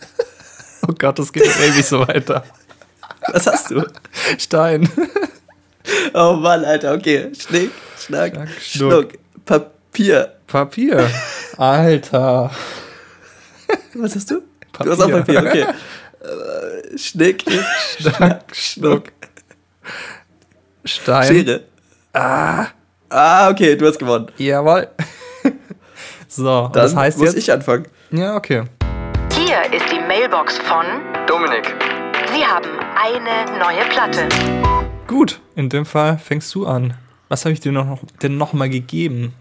[0.86, 2.44] oh Gott, das geht ewig so weiter.
[3.32, 3.86] Was hast du?
[4.38, 4.86] Stein.
[6.12, 6.92] Oh Mann, Alter.
[6.92, 7.32] Okay.
[7.34, 8.92] Schnick, Schnack, Schnack, Schnuck.
[8.92, 9.12] Schnuck.
[9.46, 10.34] Papier.
[10.46, 11.10] Papier.
[11.56, 12.50] Alter.
[13.94, 14.42] Was hast du?
[14.72, 14.84] Papier.
[14.84, 15.66] Du hast auch Papier, okay.
[16.20, 17.44] Äh, Schnick,
[17.98, 19.04] Schnack, Schnuck.
[20.84, 21.26] Stein.
[21.26, 21.60] Schere.
[22.12, 22.66] Ah.
[23.08, 24.28] Ah, okay, du hast gewonnen.
[24.38, 24.88] Jawohl.
[26.28, 27.38] so, das heißt muss jetzt.
[27.38, 27.86] ich anfangen.
[28.10, 28.64] ja, okay.
[29.32, 30.84] Hier ist die Mailbox von
[31.26, 31.74] Dominik.
[32.32, 34.28] Sie haben eine neue Platte.
[35.06, 36.94] Gut, in dem Fall fängst du an.
[37.28, 39.34] Was habe ich dir noch, denn noch mal gegeben?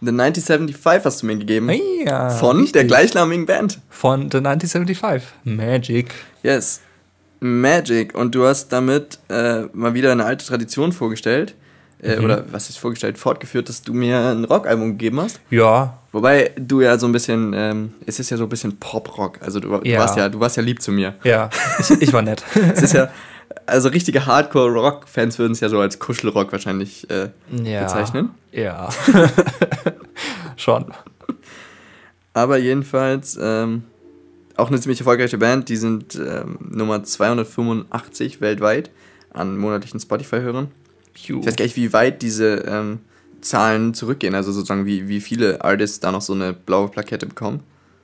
[0.00, 1.70] The 1975 hast du mir gegeben.
[2.04, 2.72] Ja, von richtig.
[2.72, 3.80] der gleichnamigen Band.
[3.88, 5.22] Von The 1975.
[5.44, 6.12] Magic.
[6.42, 6.80] Yes.
[7.40, 8.14] Magic.
[8.14, 11.54] Und du hast damit äh, mal wieder eine alte Tradition vorgestellt.
[12.02, 12.24] äh, Mhm.
[12.24, 15.40] oder was ist vorgestellt, fortgeführt, dass du mir ein Rockalbum gegeben hast.
[15.50, 19.38] Ja, Wobei du ja so ein bisschen, ähm, es ist ja so ein bisschen Pop-Rock.
[19.40, 19.98] Also du, du, Ja.
[20.00, 21.14] warst ja, du warst ja lieb zu mir.
[21.24, 22.44] ja, ich, ich war nett.
[22.74, 23.08] Es ist ja,
[23.66, 27.30] also richtige Hardcore-Rock-Fans würden es ja so als Kuschelrock wahrscheinlich äh,
[27.64, 27.82] ja.
[27.84, 28.30] bezeichnen.
[28.52, 28.90] Ja.
[30.56, 30.86] Schon.
[32.32, 33.84] Aber jedenfalls ähm,
[34.56, 35.68] auch eine ziemlich erfolgreiche Band.
[35.68, 38.90] Die sind ähm, Nummer 285 weltweit
[39.32, 40.70] an monatlichen Spotify-Hörern.
[41.14, 43.00] Ich weiß gar nicht, wie weit diese ähm,
[43.40, 44.34] Zahlen zurückgehen.
[44.34, 47.60] Also sozusagen, wie, wie viele Artists da noch so eine blaue Plakette bekommen.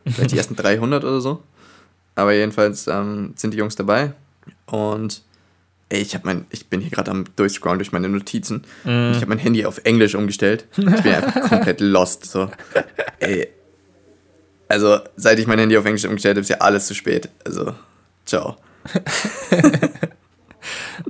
[0.07, 1.43] Vielleicht die ersten 300 oder so.
[2.15, 4.13] Aber jedenfalls ähm, sind die Jungs dabei.
[4.67, 5.23] Und
[5.89, 8.63] ey, ich, hab mein, ich bin hier gerade am Durchscrollen durch meine Notizen.
[8.85, 10.67] Und ich habe mein Handy auf Englisch umgestellt.
[10.73, 12.27] Ich bin einfach komplett lost.
[12.27, 12.51] So.
[13.21, 13.49] Ey.
[14.71, 17.29] Also, seit ich mein Handy auf Englisch umgestellt habe, ist ja alles zu spät.
[17.45, 17.75] Also,
[18.25, 18.57] ciao.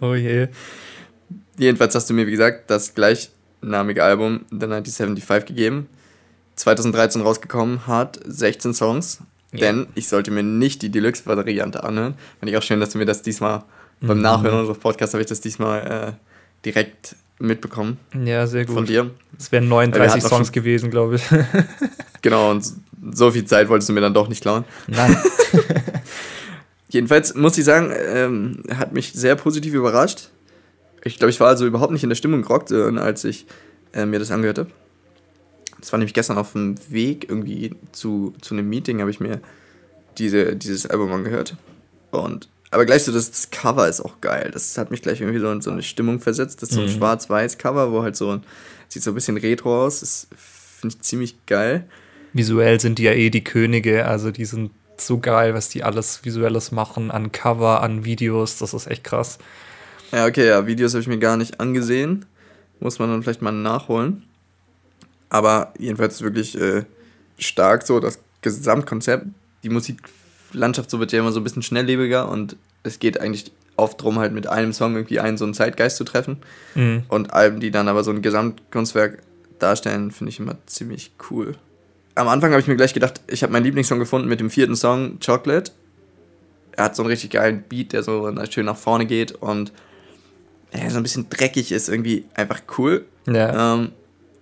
[0.00, 0.46] Oh je.
[1.58, 5.88] Jedenfalls hast du mir, wie gesagt, das gleichnamige Album The 1975 gegeben.
[6.54, 9.18] 2013 rausgekommen, hat 16 Songs.
[9.50, 9.58] Ja.
[9.58, 12.14] Denn ich sollte mir nicht die Deluxe-Variante anhören.
[12.38, 13.64] Fand ich auch schön, dass du mir das diesmal
[14.00, 16.12] beim Nachhören unseres Podcasts habe ich das diesmal äh,
[16.64, 18.88] direkt mitbekommen Ja, sehr von gut.
[18.88, 19.10] dir.
[19.38, 21.22] Es wären Weil wir 39 hatten auch Songs gewesen, glaube ich.
[22.22, 22.62] Genau, und
[23.12, 24.64] so viel Zeit wolltest du mir dann doch nicht klauen.
[24.86, 25.16] Nein.
[26.90, 30.28] Jedenfalls muss ich sagen, ähm, hat mich sehr positiv überrascht.
[31.02, 33.46] Ich glaube, ich war also überhaupt nicht in der Stimmung gerockt, äh, als ich
[33.94, 34.70] äh, mir das angehört habe.
[35.80, 39.40] Das war nämlich gestern auf dem Weg irgendwie zu, zu einem Meeting, habe ich mir
[40.18, 41.56] diese, dieses Album angehört.
[42.10, 44.50] Und, aber gleich so, das, das Cover ist auch geil.
[44.52, 46.62] Das hat mich gleich irgendwie so in so eine Stimmung versetzt.
[46.62, 46.92] Das ist so ein Mhm.
[46.98, 48.44] schwarz-weiß Cover, wo halt so ein,
[48.88, 50.00] sieht so ein bisschen retro aus.
[50.00, 50.26] Das
[50.80, 51.84] finde ich ziemlich geil.
[52.32, 56.24] Visuell sind die ja eh die Könige, also die sind so geil, was die alles
[56.24, 59.38] Visuelles machen, an Cover, an Videos, das ist echt krass.
[60.12, 62.26] Ja, okay, ja, Videos habe ich mir gar nicht angesehen.
[62.80, 64.24] Muss man dann vielleicht mal nachholen.
[65.28, 66.84] Aber jedenfalls wirklich äh,
[67.38, 69.26] stark so das Gesamtkonzept.
[69.62, 69.68] Die
[70.50, 74.18] Musiklandschaft so wird ja immer so ein bisschen schnelllebiger und es geht eigentlich oft drum,
[74.18, 76.38] halt mit einem Song irgendwie einen so einen Zeitgeist zu treffen.
[76.74, 77.04] Mhm.
[77.08, 79.22] Und Alben, die dann aber so ein Gesamtkunstwerk
[79.58, 81.54] darstellen, finde ich immer ziemlich cool.
[82.14, 84.76] Am Anfang habe ich mir gleich gedacht, ich habe meinen Lieblingssong gefunden mit dem vierten
[84.76, 85.72] Song, Chocolate.
[86.72, 89.72] Er hat so einen richtig geilen Beat, der so schön nach vorne geht und
[90.72, 93.04] ja, so ein bisschen dreckig ist, irgendwie einfach cool.
[93.26, 93.74] Ja.
[93.74, 93.92] Ähm,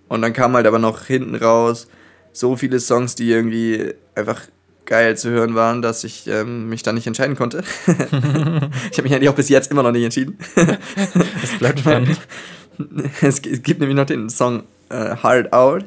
[0.07, 1.87] und dann kam halt aber noch hinten raus
[2.31, 4.41] so viele Songs, die irgendwie einfach
[4.89, 7.63] geil zu hören waren, dass ich ähm, mich da nicht entscheiden konnte.
[7.87, 10.37] ich habe mich eigentlich auch bis jetzt immer noch nicht entschieden.
[11.43, 12.19] Es bleibt spannend.
[13.21, 15.85] es, gibt nämlich noch den Song äh, Hard Out,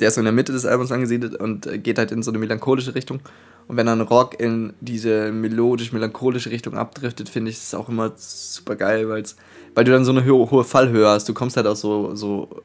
[0.00, 2.30] der ist so in der Mitte des Albums angesiedelt und äh, geht halt in so
[2.30, 3.20] eine melancholische Richtung.
[3.66, 8.76] Und wenn dann Rock in diese melodisch-melancholische Richtung abdriftet, finde ich es auch immer super
[8.76, 9.36] geil, weil's,
[9.74, 11.28] weil du dann so eine hohe, hohe Fallhöhe hast.
[11.28, 12.62] Du kommst halt aus so, so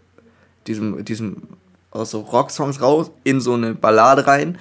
[0.65, 1.43] diesem, diesem,
[1.91, 4.57] aus so Rocksongs raus in so eine Ballade rein.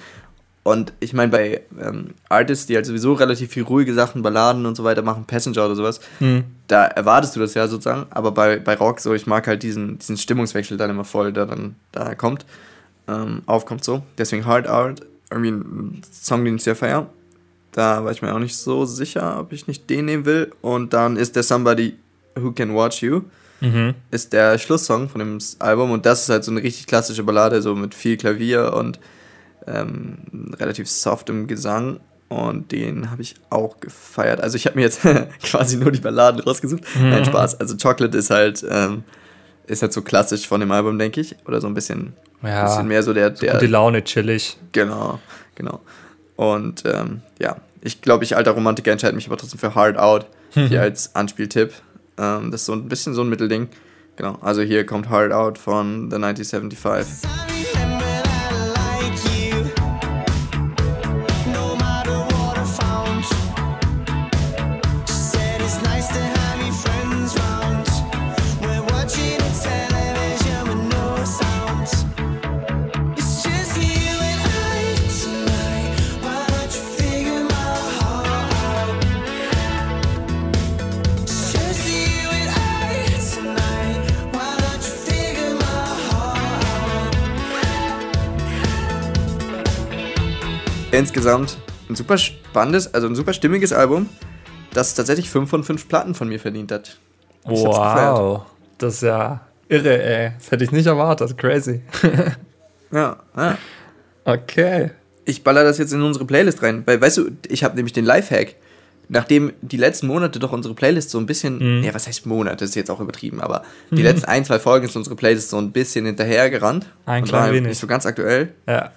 [0.63, 4.75] Und ich meine, bei ähm, Artists, die halt sowieso relativ viel ruhige Sachen, Balladen und
[4.75, 6.45] so weiter machen, Passenger oder sowas, Hm.
[6.67, 9.99] da erwartest du das ja sozusagen, aber bei, bei Rock so, ich mag halt diesen,
[9.99, 12.45] diesen Stimmungswechsel dann immer voll, der dann da kommt,
[13.09, 14.03] ähm, aufkommt so.
[14.17, 17.07] Deswegen Hard Out, irgendwie ein Song, den ich sehr feier.
[17.73, 20.51] Da war ich mir auch nicht so sicher, ob ich nicht den nehmen will.
[20.61, 21.97] Und dann ist der Somebody
[22.35, 23.21] Who Can Watch You,
[23.59, 23.93] Mhm.
[24.11, 27.61] ist der Schlusssong von dem Album und das ist halt so eine richtig klassische Ballade,
[27.61, 28.99] so mit viel Klavier und
[29.67, 30.17] ähm,
[30.59, 31.99] relativ softem Gesang.
[32.29, 34.41] Und den habe ich auch gefeiert.
[34.41, 35.01] Also ich habe mir jetzt
[35.43, 36.83] quasi nur die Balladen rausgesucht.
[36.99, 37.59] Nein, Spaß.
[37.59, 39.03] Also Chocolate ist halt, ähm,
[39.67, 41.35] ist halt so klassisch von dem Album, denke ich.
[41.45, 42.63] Oder so ein bisschen, Ja.
[42.65, 44.57] bisschen mehr so der, der Gute Laune, chillig.
[44.71, 45.19] Genau,
[45.53, 45.81] genau.
[46.35, 50.25] Und ähm, ja, ich glaube, ich alter Romantiker entscheide mich aber trotzdem für Hard Out
[50.53, 51.71] hier als Anspieltipp.
[52.17, 53.67] Ähm, das ist so ein bisschen so ein Mittelding.
[54.15, 57.52] Genau, also hier kommt Hard Out von The 1975.
[90.93, 91.57] Insgesamt
[91.89, 94.07] ein super spannendes, also ein super stimmiges Album,
[94.73, 96.97] das tatsächlich 5 von 5 Platten von mir verdient hat.
[97.45, 97.49] Ich.
[97.51, 98.43] Wow.
[98.77, 100.31] Das ist ja irre, ey.
[100.37, 101.35] Das hätte ich nicht erwartet.
[101.37, 101.81] Crazy.
[102.91, 103.57] Ja, ja.
[104.23, 104.91] Okay.
[105.25, 108.05] Ich baller das jetzt in unsere Playlist rein, weil, weißt du, ich habe nämlich den
[108.05, 108.55] Lifehack.
[109.09, 111.83] nachdem die letzten Monate doch unsere Playlist so ein bisschen, Mhm.
[111.83, 114.85] ja, was heißt Monate, das ist jetzt auch übertrieben, aber die letzten ein, zwei Folgen
[114.85, 116.85] ist unsere Playlist so ein bisschen hinterhergerannt.
[117.05, 117.67] Ein klein wenig.
[117.69, 118.53] Nicht so ganz aktuell.
[118.65, 118.91] Ja.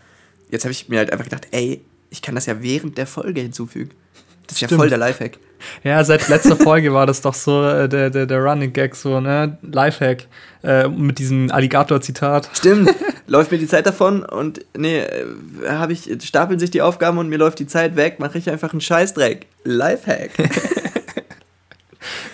[0.50, 3.40] Jetzt habe ich mir halt einfach gedacht, ey, ich kann das ja während der Folge
[3.40, 3.90] hinzufügen.
[4.46, 4.80] Das ist ja Stimmt.
[4.80, 5.38] voll der Lifehack.
[5.82, 9.20] Ja, seit letzter Folge war das doch so äh, der, der, der Running Gag, so,
[9.20, 9.58] ne?
[9.62, 10.26] Lifehack.
[10.62, 12.50] Äh, mit diesem Alligator-Zitat.
[12.52, 12.94] Stimmt,
[13.26, 15.24] läuft mir die Zeit davon und nee, äh,
[15.68, 18.72] habe ich, stapeln sich die Aufgaben und mir läuft die Zeit weg, mache ich einfach
[18.72, 19.46] einen Scheißdreck.
[19.64, 20.30] Lifehack.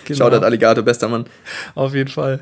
[0.05, 0.25] Genau.
[0.25, 1.25] Shoutout Alligator, bester Mann.
[1.75, 2.41] Auf jeden Fall.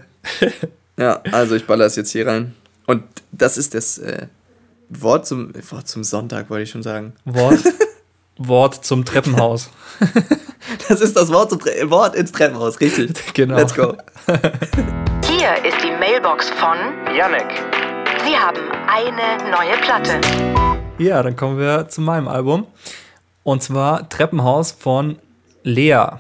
[0.98, 2.56] Ja, also ich baller es jetzt hier rein.
[2.88, 4.28] Und das ist das äh,
[5.00, 7.14] Wort, zum, Wort zum Sonntag, wollte ich schon sagen.
[7.26, 7.60] Wort,
[8.38, 9.70] Wort zum Treppenhaus.
[10.88, 13.14] Das ist das Wort, zum Tre Wort ins Treppenhaus, richtig.
[13.34, 13.58] Genau.
[13.58, 13.96] Let's go.
[15.28, 16.78] Hier ist die Mailbox von
[17.16, 17.48] Yannick.
[18.26, 20.20] Sie haben eine neue Platte.
[20.98, 22.68] Ja, dann kommen wir zu meinem Album.
[23.44, 25.18] Und zwar Treppenhaus von
[25.64, 26.20] Lea.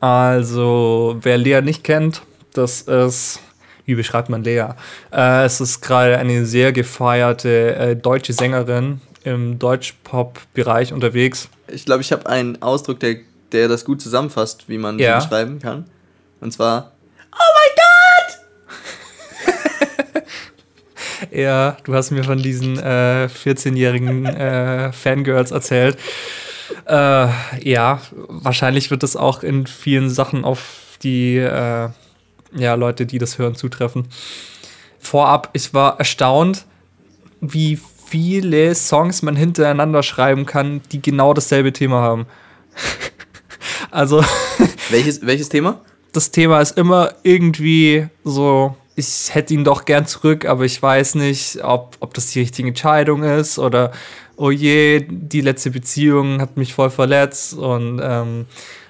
[0.00, 2.22] Also, wer Lea nicht kennt,
[2.54, 3.40] das ist,
[3.88, 4.66] wie beschreibt man Lea?
[5.10, 11.48] Äh, es ist gerade eine sehr gefeierte äh, deutsche Sängerin im Deutsch-Pop-Bereich unterwegs.
[11.68, 13.16] Ich glaube, ich habe einen Ausdruck, der,
[13.52, 15.18] der das gut zusammenfasst, wie man Ja.
[15.20, 15.86] sie beschreiben kann.
[16.40, 16.92] Und zwar,
[21.30, 25.96] Ja, du hast mir von diesen äh, 14-jährigen äh, Fangirls erzählt.
[26.86, 27.28] Äh,
[27.62, 31.88] ja, wahrscheinlich wird das auch in vielen Sachen auf die äh,
[32.54, 34.08] ja, Leute, die das hören, zutreffen.
[34.98, 36.66] Vorab, ich war erstaunt,
[37.40, 42.26] wie viele Songs man hintereinander schreiben kann, die genau dasselbe Thema haben.
[43.90, 44.24] also,
[44.90, 45.80] welches, welches Thema?
[46.12, 51.16] das Thema ist immer irgendwie so, ich hätte ihn doch gern zurück, aber ich weiß
[51.16, 53.92] nicht, ob, ob das die richtige Entscheidung ist oder,
[54.36, 58.46] oh je, die letzte Beziehung hat mich voll verletzt und, ähm,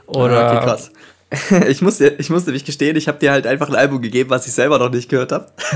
[0.06, 0.48] oder.
[0.48, 0.90] Ah, okay, krass.
[1.68, 4.30] Ich muss, dir, ich muss nämlich gestehen, ich habe dir halt einfach ein Album gegeben,
[4.30, 5.46] was ich selber noch nicht gehört habe.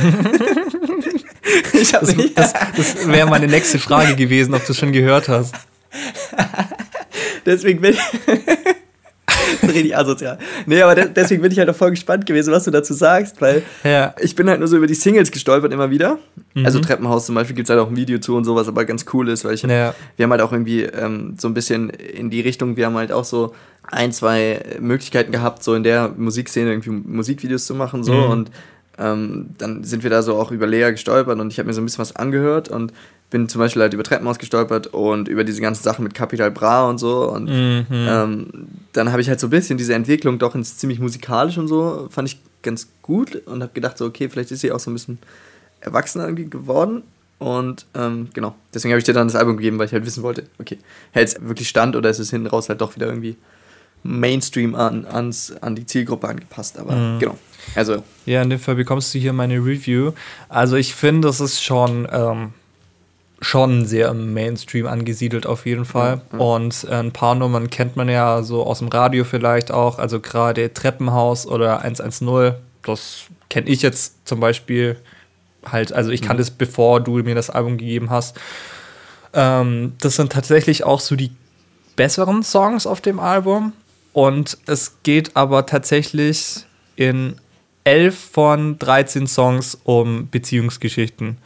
[1.92, 5.54] habe Das, das, das wäre meine nächste Frage gewesen, ob du es schon gehört hast.
[7.46, 8.00] Deswegen bin ich.
[9.62, 10.38] Richtig asozial.
[10.66, 13.40] Nee, aber de deswegen bin ich halt auch voll gespannt gewesen, was du dazu sagst,
[13.40, 14.14] weil Ja.
[14.20, 16.18] ich bin halt nur so über die Singles gestolpert immer wieder.
[16.64, 19.04] Also Treppenhaus zum Beispiel gibt es halt auch ein Video zu und sowas, aber ganz
[19.12, 19.94] cool ist, weil ich Ja.
[20.16, 23.12] wir haben halt auch irgendwie ähm, so ein bisschen in die Richtung, wir haben halt
[23.12, 28.12] auch so ein, zwei Möglichkeiten gehabt, so in der Musikszene irgendwie Musikvideos zu machen, so
[28.14, 28.30] Mhm.
[28.30, 28.50] und
[28.98, 31.80] ähm, dann sind wir da so auch über Lea gestolpert und ich habe mir so
[31.80, 32.92] ein bisschen was angehört und
[33.30, 36.88] bin zum Beispiel halt über Treppenhaus gestolpert und über diese ganzen Sachen mit Capital Bra
[36.88, 37.86] und so und Mhm.
[37.90, 38.46] ähm,
[38.92, 42.08] dann habe ich halt so ein bisschen diese Entwicklung doch ins ziemlich musikalisch und so,
[42.10, 44.94] fand ich ganz gut und habe gedacht so, okay, vielleicht ist sie auch so ein
[44.94, 45.18] bisschen
[45.80, 47.02] erwachsener irgendwie geworden
[47.38, 50.22] und ähm, genau, deswegen habe ich dir dann das Album gegeben, weil ich halt wissen
[50.22, 50.78] wollte, okay,
[51.12, 53.36] hält es wirklich stand oder ist es hinten raus halt doch wieder irgendwie
[54.02, 57.18] Mainstream an, ans, an die Zielgruppe angepasst, aber Mhm.
[57.20, 57.38] genau,
[57.74, 60.12] also Ja, in dem Fall bekommst du hier meine Review.
[60.48, 62.52] Also ich finde, es ist schon, ähm,
[63.40, 66.20] schon sehr im Mainstream angesiedelt auf jeden Fall.
[66.38, 69.98] Und äh, ein paar Nummern kennt man ja so aus dem Radio vielleicht auch.
[69.98, 74.96] Also gerade Treppenhaus oder 110, das kenne ich jetzt zum Beispiel
[75.66, 75.92] halt.
[75.92, 78.38] Also ich kannte es, bevor du mir das Album gegeben hast.
[79.34, 81.32] Ähm, das sind tatsächlich auch so die
[81.96, 83.72] besseren Songs auf dem Album.
[84.12, 87.36] Und es geht aber tatsächlich in
[87.84, 91.38] 11 von 13 Songs um Beziehungsgeschichten.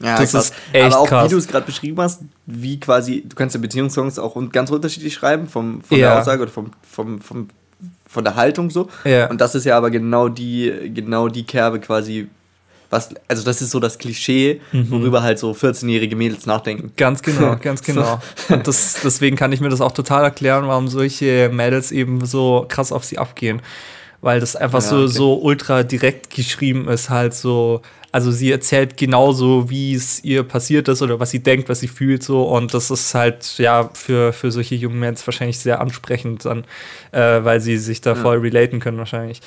[0.00, 0.44] Ja, Das krass.
[0.50, 1.26] ist echt Aber auch krass.
[1.26, 5.14] wie du es gerade beschrieben hast, wie quasi, du kannst ja Beziehungssongs auch ganz unterschiedlich
[5.14, 6.10] schreiben, vom, von Ja.
[6.10, 7.48] der Aussage oder vom, vom, vom,
[8.06, 8.88] von der Haltung so.
[9.04, 9.30] Ja.
[9.30, 12.28] Und das ist ja aber genau die, genau die Kerbe quasi,
[12.94, 14.90] was, also das ist so das Klischee, Mhm.
[14.90, 16.92] worüber halt so 14-jährige Mädels nachdenken.
[16.96, 18.20] Ganz genau, ganz genau.
[18.48, 22.64] Und das, deswegen kann ich mir das auch total erklären, warum solche Mädels eben so
[22.68, 23.60] krass auf sie abgehen.
[24.22, 25.08] Weil das einfach Ja, so, okay.
[25.08, 27.82] so ultra direkt geschrieben ist, halt so.
[28.10, 31.88] Also sie erzählt genauso, wie es ihr passiert ist oder was sie denkt, was sie
[31.88, 32.44] fühlt so.
[32.44, 36.64] Und das ist halt ja für, für solche jungen Mädels wahrscheinlich sehr ansprechend dann,
[37.10, 39.40] äh, weil sie sich da voll relaten können wahrscheinlich.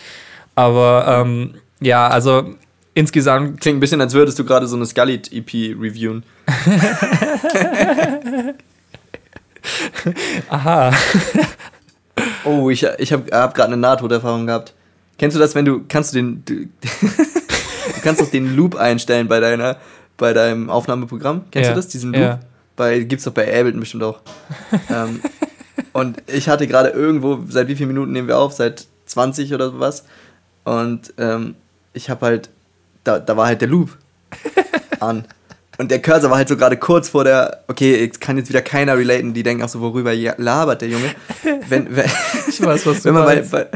[0.54, 2.56] Aber ähm, ja, also
[2.98, 6.24] insgesamt Klingt ein bisschen, als würdest du gerade so eine Scully-EP reviewen.
[10.50, 10.92] aha.
[12.46, 14.74] Oh, ich, ich habe hab gerade eine Nahtoderfahrung gehabt.
[15.18, 19.28] Kennst du das, wenn du, kannst du den, du, du kannst doch den Loop einstellen
[19.28, 19.78] bei deiner,
[20.18, 21.46] bei deinem Aufnahmeprogramm?
[21.52, 22.22] Kennst Ja, du das, diesen Loop?
[22.22, 22.40] ja.
[22.76, 24.20] Bei, gibt's doch bei Ableton bestimmt auch.
[24.90, 25.22] ähm,
[25.94, 28.54] und ich hatte gerade irgendwo, seit wie vielen Minuten nehmen wir auf?
[28.54, 30.06] Seit 20 oder sowas.
[30.64, 31.56] Und ähm,
[31.94, 32.50] ich habe halt,
[33.08, 33.98] da, da war halt der Loop
[35.00, 35.26] an.
[35.78, 38.64] Und der Cursor war halt so gerade kurz vor der, okay, jetzt kann jetzt wieder
[38.64, 41.12] keiner relaten, die denken auch so, worüber labert der Junge.
[41.70, 42.10] Wenn, wenn,
[42.48, 43.68] Ich weiß, was du wenn man bei, bei,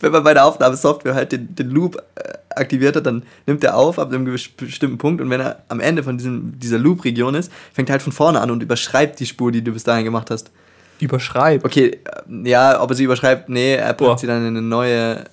[0.00, 3.76] wenn man bei der Aufnahmesoftware halt den, den Loop äh, aktiviert hat, dann nimmt er
[3.76, 7.50] auf ab einem bestimmten Punkt und wenn er am Ende von diesem, dieser Loop-Region ist,
[7.72, 10.30] fängt er halt von vorne an und überschreibt die Spur, die du bis dahin gemacht
[10.30, 10.52] hast.
[11.00, 11.64] Überschreib.
[11.64, 14.10] Okay, äh, ja, ob er sie überschreibt, nee, er Boah.
[14.10, 15.24] packt sie dann in eine neue.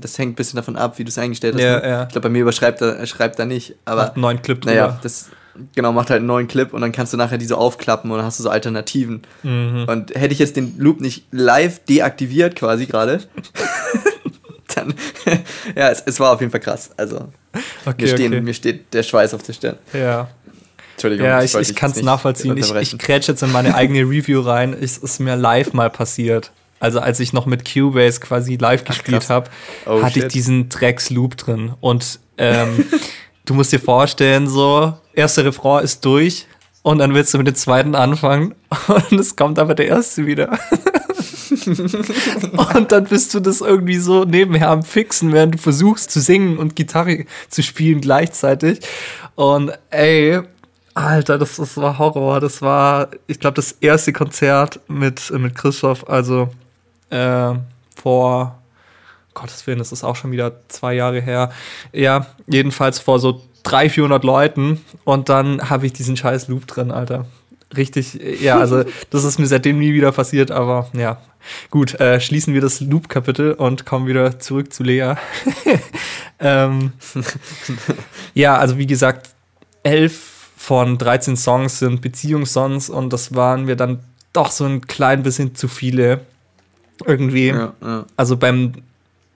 [0.00, 1.62] Das hängt ein bisschen davon ab, wie du es eingestellt hast.
[1.62, 1.88] Ja, ne?
[1.88, 2.02] ja.
[2.04, 3.74] Ich glaube, bei mir überschreibt er, er schreibt er nicht.
[3.84, 4.74] Aber Macht einen neuen Clip drüber.
[4.74, 5.30] naja, das
[5.74, 8.18] genau macht halt einen neuen Clip und dann kannst du nachher die so aufklappen und
[8.18, 9.22] dann hast du so Alternativen.
[9.42, 9.86] Mhm.
[9.88, 13.20] Und hätte ich jetzt den Loop nicht live deaktiviert quasi gerade,
[14.74, 14.94] dann
[15.74, 16.90] ja, es, es war auf jeden Fall krass.
[16.96, 17.28] Also
[17.84, 18.40] Okay, mir, stehen, okay.
[18.40, 19.76] mir steht der Schweiß auf der Stirn.
[19.92, 20.28] Ja,
[20.92, 21.26] Entschuldigung.
[21.26, 22.56] ja ich, ich kann es nachvollziehen.
[22.56, 24.76] Ich, ich grätsch jetzt in meine eigene Review rein.
[24.78, 26.52] Es ist mir live mal passiert.
[26.80, 29.30] Also als ich noch mit Cubase quasi live gespielt krass.
[29.30, 29.50] habe,
[29.86, 30.34] Oh, hatte ich shit.
[30.34, 31.72] diesen Drecks-Loop drin.
[31.80, 32.84] Und ähm,
[33.46, 36.46] du musst dir vorstellen, so, erster Refrain ist durch
[36.82, 38.54] und dann willst du mit dem zweiten anfangen
[39.10, 40.58] und es kommt aber der erste wieder.
[42.76, 46.58] und dann bist du das irgendwie so nebenher am Fixen, während du versuchst zu singen
[46.58, 48.80] und Gitarre zu spielen gleichzeitig.
[49.34, 50.40] Und ey,
[50.94, 52.40] Alter, das, das war Horror.
[52.40, 56.48] Das war, ich glaube, das erste Konzert mit, mit Christoph, also
[57.10, 57.54] äh,
[58.00, 58.58] vor
[59.34, 61.50] Gottes Willen, das ist auch schon wieder zwei Jahre her.
[61.92, 66.90] Ja, jedenfalls vor so 300, 400 Leuten und dann habe ich diesen scheiß Loop drin,
[66.90, 67.26] Alter.
[67.76, 71.18] Richtig, ja, also das ist mir seitdem nie wieder passiert, aber ja.
[71.70, 75.14] Gut, äh, schließen wir das Loop-Kapitel und kommen wieder zurück zu Lea.
[76.40, 76.92] ähm,
[78.34, 79.30] ja, also wie gesagt,
[79.82, 84.00] elf von 13 Songs sind Beziehungssongs und das waren mir dann
[84.32, 86.20] doch so ein klein bisschen zu viele.
[87.06, 87.48] Irgendwie.
[87.48, 88.04] Ja, ja.
[88.16, 88.72] Also beim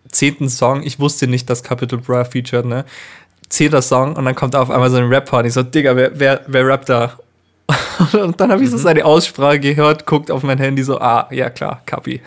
[0.08, 2.84] zehnten Song, ich wusste nicht, dass Capital Bra featured, ne?
[3.48, 5.46] Zehnter Song und dann kommt auf einmal so ein Rap-Part.
[5.46, 7.18] Ich so, Digga, wer, wer, wer rappt da?
[8.12, 11.50] und dann habe ich so seine Aussprache gehört, guckt auf mein Handy so, ah, ja
[11.50, 12.20] klar, Kapi.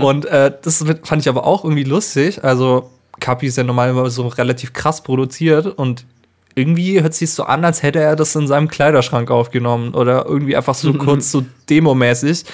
[0.00, 2.42] Und äh, das fand ich aber auch irgendwie lustig.
[2.42, 2.90] Also,
[3.20, 6.04] Kapi ist ja normalerweise so relativ krass produziert und
[6.54, 10.56] irgendwie hört sich so an, als hätte er das in seinem Kleiderschrank aufgenommen oder irgendwie
[10.56, 12.44] einfach so kurz so demomäßig.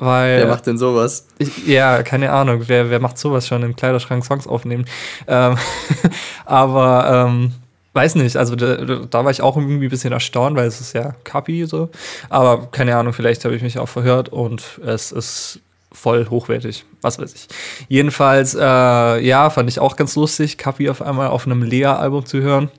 [0.00, 1.26] Weil Wer macht denn sowas?
[1.36, 4.86] ich, ja, keine Ahnung, wer, wer macht sowas schon im Kleiderschrank Songs aufnehmen?
[5.28, 5.58] Ähm,
[6.46, 7.52] aber ähm,
[7.92, 10.94] weiß nicht, also da, da war ich auch irgendwie ein bisschen erstaunt, weil es ist
[10.94, 11.90] ja Kapi so.
[12.30, 15.60] Aber keine Ahnung, vielleicht habe ich mich auch verhört und es ist
[15.92, 17.48] voll hochwertig, was weiß ich.
[17.88, 22.40] Jedenfalls, äh, ja, fand ich auch ganz lustig, Kapi auf einmal auf einem Lea-Album zu
[22.40, 22.70] hören.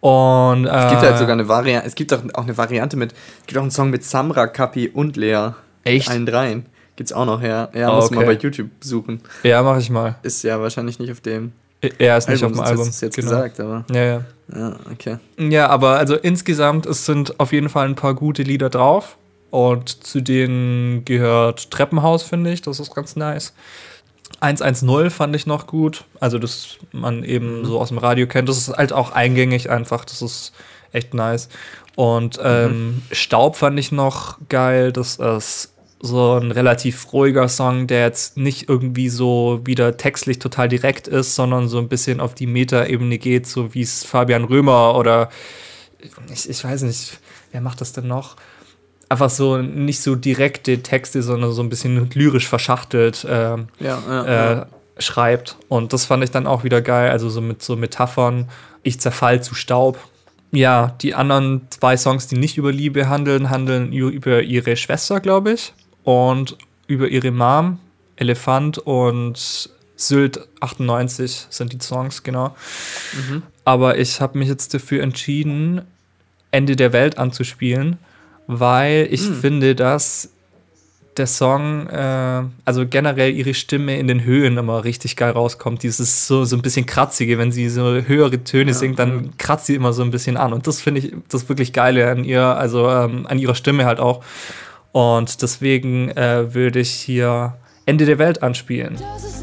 [0.00, 3.12] Und äh, Es gibt halt sogar eine Variante, es gibt auch, auch eine Variante mit,
[3.12, 5.50] es gibt auch einen Song mit Samra, Kapi und Lea.
[5.88, 6.08] Echt?
[6.10, 6.66] Allen dreien.
[6.96, 7.68] Gibt's auch noch, ja.
[7.74, 8.34] Ja, Ah, muss man okay.
[8.34, 9.20] bei YouTube suchen.
[9.44, 10.16] ja, mache ich mal.
[10.22, 11.52] Ist ja wahrscheinlich nicht auf dem
[11.98, 12.88] Er ist nicht Album, auf dem Album.
[12.88, 13.28] es jetzt genau.
[13.30, 14.24] gesagt, aber Ja, ja.
[14.54, 15.18] ja, okay.
[15.38, 19.16] Ja, aber also insgesamt, es sind auf jeden Fall ein paar gute Lieder drauf.
[19.50, 22.60] Und zu denen gehört Treppenhaus, finde ich.
[22.62, 23.54] Das ist ganz nice.
[24.40, 26.04] 110 fand ich noch gut.
[26.20, 28.48] Also, das man eben so aus dem Radio kennt.
[28.48, 30.04] Das ist halt auch eingängig einfach.
[30.04, 30.52] Das ist
[30.92, 31.48] echt nice.
[31.96, 34.92] Und ähm, Staub fand ich noch geil.
[34.92, 40.68] Das ist so ein relativ ruhiger Song, der jetzt nicht irgendwie so wieder textlich total
[40.68, 44.94] direkt ist, sondern so ein bisschen auf die Meta-Ebene geht, so wie es Fabian Römer
[44.96, 45.28] oder
[46.32, 47.18] ich, ich weiß nicht,
[47.52, 48.36] wer macht das denn noch?
[49.08, 54.26] Einfach so nicht so direkte Texte, sondern so ein bisschen lyrisch verschachtelt ähm, Ja, ja,
[54.26, 54.52] ja.
[54.62, 54.66] äh,
[54.98, 55.56] schreibt.
[55.68, 57.10] Und das fand ich dann auch wieder geil.
[57.10, 58.48] Also so mit so Metaphern,
[58.82, 59.98] ich zerfall zu Staub.
[60.50, 65.52] Ja, die anderen zwei Songs, die nicht über Liebe handeln, handeln über ihre Schwester, glaube
[65.52, 65.72] ich.
[66.08, 67.80] Und über ihre Mom,
[68.16, 72.56] Elefant und Sylt 98 sind die Songs, genau.
[73.66, 75.82] Aber ich habe mich jetzt dafür entschieden,
[76.50, 77.98] Ende der Welt anzuspielen,
[78.46, 80.30] weil ich finde, dass
[81.18, 85.82] der Song, äh, also generell ihre Stimme in den Höhen immer richtig geil rauskommt.
[85.82, 89.74] Dieses so, so ein bisschen kratzige, wenn sie so höhere Töne singt, dann kratzt sie
[89.74, 90.54] immer so ein bisschen an.
[90.54, 94.00] Und das finde ich das wirklich Geile an ihr, also ähm, an ihrer Stimme halt
[94.00, 94.24] auch.
[94.98, 97.56] Und deswegen äh, würde ich hier
[97.86, 98.96] Ende der Welt anspielen.
[98.98, 99.37] Das ist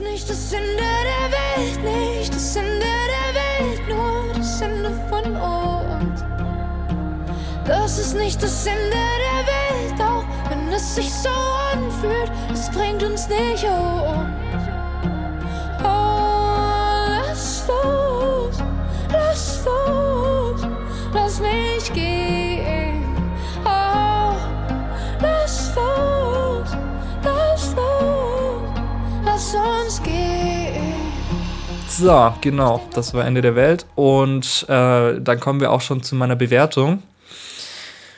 [31.97, 33.85] So, genau, das war Ende der Welt.
[33.95, 37.01] Und äh, dann kommen wir auch schon zu meiner Bewertung.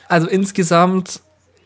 [0.08, 1.20] Also insgesamt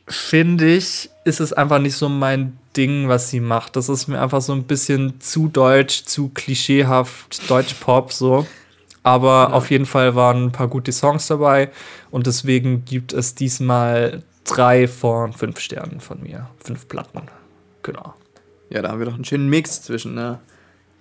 [0.06, 3.76] finde ich, ist es einfach nicht so mein Ding, was sie macht.
[3.76, 8.46] Das ist mir einfach so ein bisschen zu deutsch, zu klischeehaft, Deutsch-Pop so.
[9.02, 11.70] Aber auf jeden Fall waren ein paar gute Songs dabei
[12.10, 16.46] und deswegen gibt es diesmal drei von fünf Sternen von mir.
[16.62, 17.22] Fünf Platten.
[17.82, 18.14] Genau.
[18.68, 20.40] Ja, da haben wir doch einen schönen Mix zwischen einer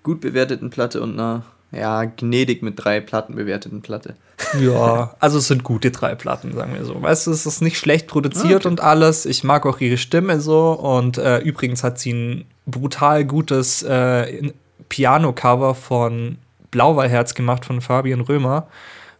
[0.04, 4.16] gut bewerteten Platte und einer, ja, gnädig mit drei Platten bewerteten Platte.
[4.60, 7.00] Ja, also es sind gute drei Platten, sagen wir so.
[7.02, 8.68] Weißt du, es ist nicht schlecht produziert Ah, okay.
[8.68, 9.26] und alles.
[9.26, 10.72] Ich mag auch ihre Stimme so.
[10.72, 14.52] Und äh, übrigens hat sie ein brutal gutes äh,
[14.90, 16.38] Piano-Cover von
[16.72, 18.68] Blauwallherz gemacht von Fabian Römer.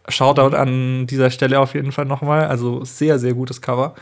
[0.08, 2.46] Shoutout an dieser Stelle auf jeden Fall nochmal.
[2.46, 3.94] Also sehr, sehr gutes Cover.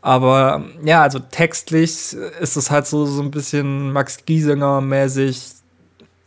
[0.00, 5.62] Aber ja, also textlich ist es halt so, so ein bisschen Max Giesinger-mäßig.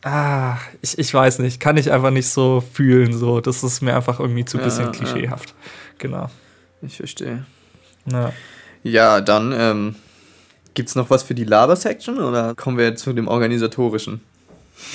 [0.03, 3.17] Ah, ich, ich weiß nicht, kann ich einfach nicht so fühlen.
[3.17, 3.41] So.
[3.41, 4.91] Das ist mir einfach irgendwie zu Ja, bisschen ja.
[4.91, 5.55] klischeehaft.
[5.97, 6.29] Genau.
[6.81, 7.45] Ich verstehe.
[8.11, 8.31] Ja.
[8.83, 9.95] Ja, dann, ähm,
[10.73, 14.21] gibt's noch was für die Laber-Section oder kommen wir zu dem Organisatorischen?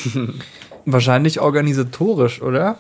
[0.87, 2.79] Wahrscheinlich organisatorisch, oder?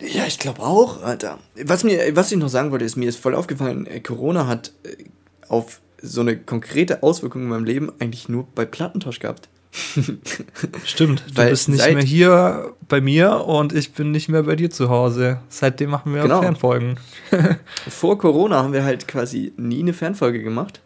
[0.00, 1.38] Ja, ich glaube auch, Alter.
[1.64, 4.72] Was, mir, was ich noch sagen wollte, ist, mir ist voll aufgefallen, äh, Corona hat
[4.84, 5.04] äh,
[5.48, 9.48] auf so eine konkrete Auswirkung in meinem Leben eigentlich nur bei Plattentausch gehabt.
[10.84, 14.56] Stimmt, du Weil bist nicht mehr hier bei mir und ich bin nicht mehr bei
[14.56, 15.40] dir zu Hause.
[15.48, 16.40] Seitdem machen wir Genau.
[16.40, 16.98] Fernfolgen.
[17.88, 20.80] Vor Corona haben wir halt quasi nie eine Fernfolge gemacht.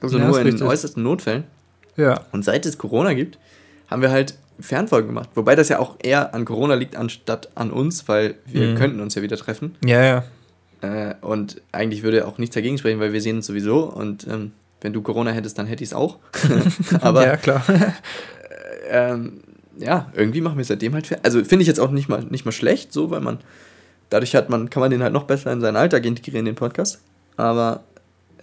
[0.00, 0.62] Also Ja, nur in richtig.
[0.66, 1.44] äußersten Notfällen.
[1.96, 2.20] Ja.
[2.32, 3.38] Und seit es Corona gibt,
[3.88, 5.30] haben wir halt Fernfolgen gemacht.
[5.34, 8.74] Wobei das ja auch eher an Corona liegt, anstatt an uns, weil wir Mhm.
[8.76, 9.76] könnten uns ja wieder treffen.
[9.84, 10.24] Ja, ja.
[10.80, 13.84] Äh, und eigentlich würde auch nichts dagegen sprechen, weil wir sehen uns sowieso.
[13.84, 14.52] Und ähm,
[14.84, 16.18] wenn du Corona hättest, dann hätte ich es auch.
[17.00, 17.64] Aber ja, klar.
[18.88, 19.40] ähm,
[19.78, 21.18] ja, irgendwie machen wir seitdem halt.
[21.24, 23.38] Also finde ich jetzt auch nicht mal, nicht mal schlecht, so, weil man
[24.10, 27.00] dadurch hat man, kann man den halt noch besser in seinen Alltag integrieren, den Podcast.
[27.38, 27.82] Aber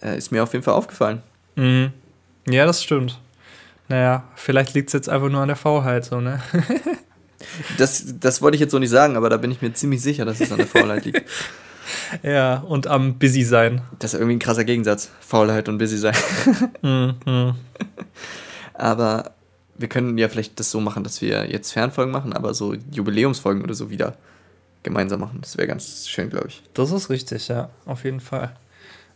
[0.01, 1.21] äh, ist mir auf jeden Fall aufgefallen.
[1.55, 1.91] mhm.
[2.49, 3.19] Ja, das stimmt.
[3.87, 6.41] Naja, vielleicht liegt es jetzt einfach nur an der Faulheit, so, ne?
[7.77, 10.25] Das, das wollte ich jetzt so nicht sagen, aber da bin ich mir ziemlich sicher,
[10.25, 11.21] dass es an der Faulheit liegt.
[12.23, 13.81] Ja, und am Busy sein.
[13.99, 15.09] Das ist irgendwie ein krasser Gegensatz.
[15.19, 16.15] Faulheit und busy sein.
[16.81, 17.15] Mhm.
[17.25, 17.55] mhm.
[18.73, 19.31] Aber
[19.77, 23.63] wir können ja vielleicht das so machen, dass wir jetzt Fernfolgen machen, aber so Jubiläumsfolgen
[23.63, 24.15] oder so wieder
[24.83, 25.39] gemeinsam machen.
[25.41, 26.63] Das wäre ganz schön, glaube ich.
[26.73, 28.55] Das ist richtig, ja, auf jeden Fall.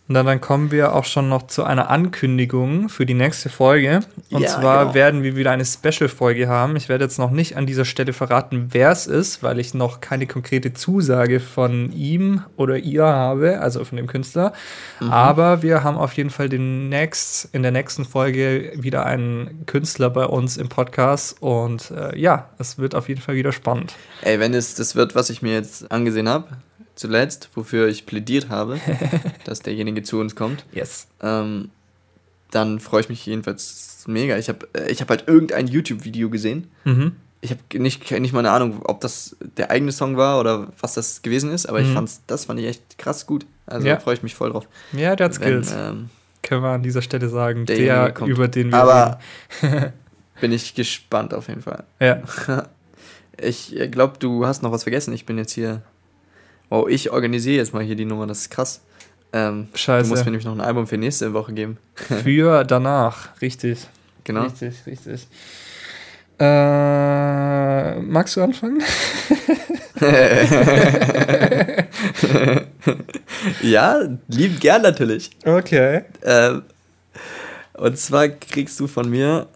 [0.08, 4.02] Und dann, kommen wir auch schon noch zu einer Ankündigung für die nächste Folge.
[4.30, 4.94] Und Ja, zwar genau.
[4.94, 6.76] werden wir wieder eine Special-Folge haben.
[6.76, 10.02] Ich werde jetzt noch nicht an dieser Stelle verraten, wer es ist, weil ich noch
[10.02, 14.54] keine konkrete Zusage von ihm oder ihr habe, also von dem Künstler.
[15.00, 15.12] Mhm.
[15.12, 20.26] Aber wir haben auf jeden Fall next, in der nächsten Folge wieder einen Künstler bei
[20.26, 21.42] uns im Podcast.
[21.42, 23.94] Und äh, ja, es wird auf jeden Fall wieder spannend.
[24.22, 26.46] Ey, wenn es das wird, was ich mir jetzt angesehen habe,
[26.96, 28.80] zuletzt, wofür ich plädiert habe,
[29.46, 31.08] dass derjenige zu uns kommt, Yes.
[31.22, 31.70] ähm,
[32.52, 34.38] dann freue ich mich jedenfalls mega.
[34.38, 36.70] Ich habe ich hab halt irgendein YouTube-Video gesehen.
[36.86, 37.16] Mhm.
[37.42, 40.94] Ich habe nicht, nicht mal eine Ahnung, ob das der eigene Song war oder was
[40.94, 41.94] das gewesen ist, aber ich Mhm.
[41.94, 43.46] fand's, das fand ich echt krass gut.
[43.68, 44.00] Also Ja.
[44.00, 44.68] freue ich mich voll drauf.
[44.94, 45.72] Ja, der hat Skills.
[45.78, 46.10] ähm,
[46.44, 47.66] Können wir an dieser Stelle sagen.
[47.66, 48.30] Der, kommt.
[48.32, 49.20] über den wir aber
[50.42, 51.84] bin ich gespannt auf jeden Fall.
[52.00, 52.22] Ja.
[53.38, 55.14] Ich glaube, du hast noch was vergessen.
[55.14, 55.82] Ich bin jetzt hier.
[56.70, 58.82] Oh, ich organisiere jetzt mal hier die Nummer, das ist krass.
[59.34, 60.04] Ähm, Scheiße.
[60.08, 61.78] Du musst mir nämlich noch ein Album für nächste Woche geben.
[62.24, 63.88] Für danach, richtig.
[64.24, 64.44] Genau.
[64.44, 65.28] Richtig, richtig.
[66.40, 68.82] Äh, magst du anfangen?
[73.62, 75.32] ja, lieb gern natürlich.
[75.46, 76.04] Okay.
[76.24, 76.64] Ähm,
[77.74, 79.48] und zwar kriegst du von mir.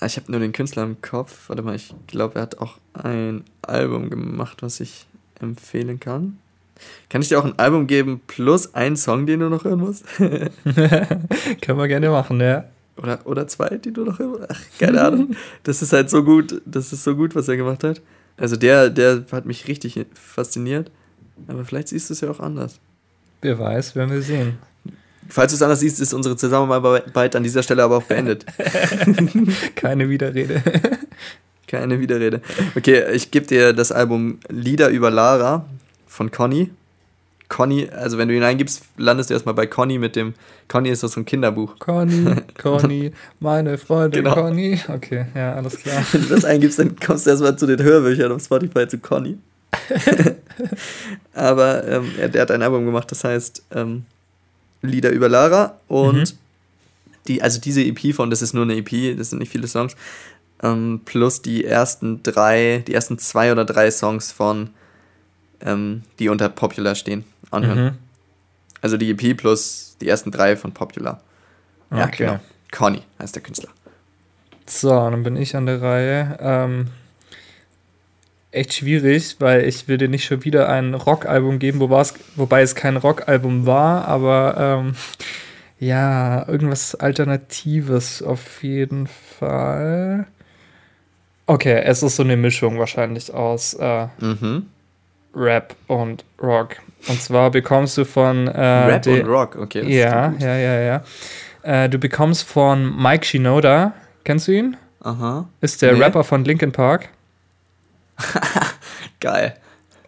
[0.00, 1.48] ah, Ich habe nur den Künstler im Kopf.
[1.48, 5.06] Warte mal, ich glaube, er hat auch ein Album gemacht, was ich
[5.44, 6.38] empfehlen kann.
[7.08, 10.04] Kann ich dir auch ein Album geben plus einen Song, den du noch hören musst?
[10.16, 12.64] Können wir gerne machen, ja.
[12.96, 14.44] Oder, oder zwei, die du noch hören musst?
[14.48, 15.36] Ach, keine Ahnung.
[15.62, 16.60] Das ist halt so gut.
[16.66, 18.00] Das ist so gut, was er gemacht hat.
[18.36, 20.90] Also der, der hat mich richtig fasziniert.
[21.46, 22.78] Aber vielleicht siehst du es ja auch anders.
[23.40, 24.58] Wer weiß, werden wir sehen.
[25.28, 28.44] Falls du es anders siehst, ist unsere Zusammenarbeit an dieser Stelle aber auch beendet.
[29.74, 30.62] Keine Widerrede.
[31.78, 32.40] Keine Widerrede.
[32.76, 35.64] Okay, ich gebe dir das Album Lieder über Lara
[36.06, 36.70] von Conny.
[37.48, 40.34] Conny, also wenn du ihn eingibst, landest du erstmal bei Conny mit dem.
[40.66, 41.78] Conny ist das so ein Kinderbuch.
[41.78, 42.24] Conny,
[42.60, 44.34] Conny, meine Freundin Genau.
[44.34, 44.80] Conny.
[44.88, 46.04] Okay, ja, alles klar.
[46.12, 49.36] Wenn du das eingibst, dann kommst du erstmal zu den Hörbüchern auf Spotify zu Conny.
[51.34, 54.04] Aber ähm, er, der hat ein Album gemacht, das heißt ähm,
[54.82, 55.78] Lieder über Lara.
[55.88, 56.24] Und Mhm.
[57.28, 59.96] die, also diese EP von, das ist nur eine EP, das sind nicht viele Songs,
[60.64, 64.70] ähm, plus die ersten drei, die ersten zwei oder drei Songs von,
[65.60, 67.84] ähm, die unter Popular stehen, anhören.
[67.84, 67.90] Mhm.
[68.80, 71.20] Also die EP plus die ersten drei von Popular.
[71.90, 72.24] Ja, Okay.
[72.26, 72.40] genau.
[72.72, 73.70] Conny heißt der Künstler.
[74.66, 76.38] So, dann bin ich an der Reihe.
[76.40, 76.88] Ähm,
[78.50, 82.62] echt schwierig, weil ich will dir nicht schon wieder ein Rockalbum geben, wobei es, wobei
[82.62, 84.94] es kein Rockalbum war, aber ähm,
[85.78, 90.26] ja, irgendwas Alternatives auf jeden Fall.
[91.46, 94.66] Okay, es ist so eine Mischung wahrscheinlich aus äh, Mhm.
[95.36, 96.76] Rap und Rock.
[97.08, 99.82] Und zwar bekommst du von äh, Rap und Rock, okay.
[99.86, 101.04] ja, ja, ja, ja.
[101.62, 103.92] Äh, du bekommst von Mike Shinoda,
[104.22, 104.76] kennst du ihn?
[105.00, 105.46] Aha.
[105.60, 106.02] Ist der Nee.
[106.02, 107.08] Rapper von Linkin Park.
[109.20, 109.54] Geil.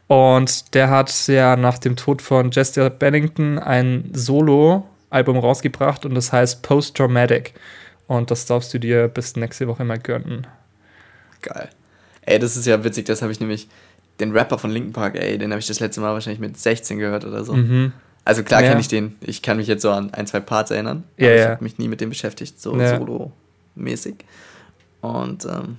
[0.07, 6.33] Und der hat ja nach dem Tod von Chester Bennington ein Solo-Album rausgebracht und das
[6.33, 7.53] heißt Post-Traumatic.
[8.07, 10.47] Und das darfst du dir bis nächste Woche mal gönnen.
[11.47, 11.69] Geil.
[12.23, 13.69] Ey, das ist ja witzig, das habe ich nämlich,
[14.21, 16.99] den Rapper von Linkin Park, ey, den habe ich das letzte Mal wahrscheinlich mit 16
[16.99, 17.53] gehört oder so.
[17.55, 17.93] Mhm.
[18.25, 18.69] Also klar Ja.
[18.71, 21.35] kenne ich den, ich kann mich jetzt so an ein, zwei Parts erinnern, Ja, aber
[21.37, 21.49] ich ja.
[21.51, 22.99] habe mich nie mit dem beschäftigt, so Ja.
[22.99, 24.17] solo-mäßig.
[25.01, 25.79] Und ähm,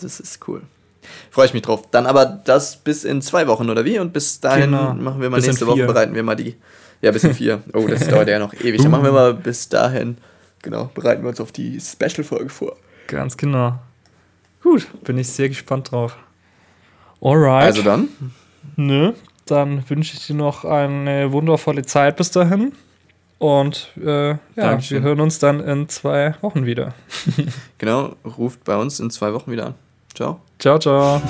[0.00, 0.62] das ist cool.
[1.30, 1.82] Freue ich mich drauf.
[1.90, 3.98] Dann aber das bis in zwei Wochen, oder wie?
[3.98, 4.94] Und bis dahin Genau.
[4.94, 6.54] machen wir mal Bis nächste Woche, bereiten wir mal die.
[7.00, 7.62] Ja, bis in vier.
[7.72, 8.82] Oh, das dauert ja noch ewig.
[8.82, 10.18] Dann machen wir mal bis dahin,
[10.62, 12.76] genau, bereiten wir uns auf die Special-Folge vor.
[13.06, 13.78] Ganz genau.
[14.62, 16.16] Gut, bin ich sehr gespannt drauf.
[17.20, 17.64] Alright.
[17.64, 18.08] Also dann,
[18.76, 19.12] Nö,
[19.46, 22.72] dann wünsche ich dir noch eine wundervolle Zeit bis dahin.
[23.38, 25.02] Und äh, ja, Dankeschön.
[25.02, 26.94] wir hören uns dann in zwei Wochen wieder.
[27.78, 29.74] genau, ruft bei uns in zwei Wochen wieder an.
[30.14, 30.40] Ciao.
[30.58, 31.22] Ciao, ciao.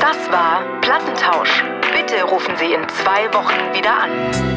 [0.00, 1.62] Das war Plattentausch.
[1.92, 4.55] Bitte rufen Sie in zwei Wochen wieder an.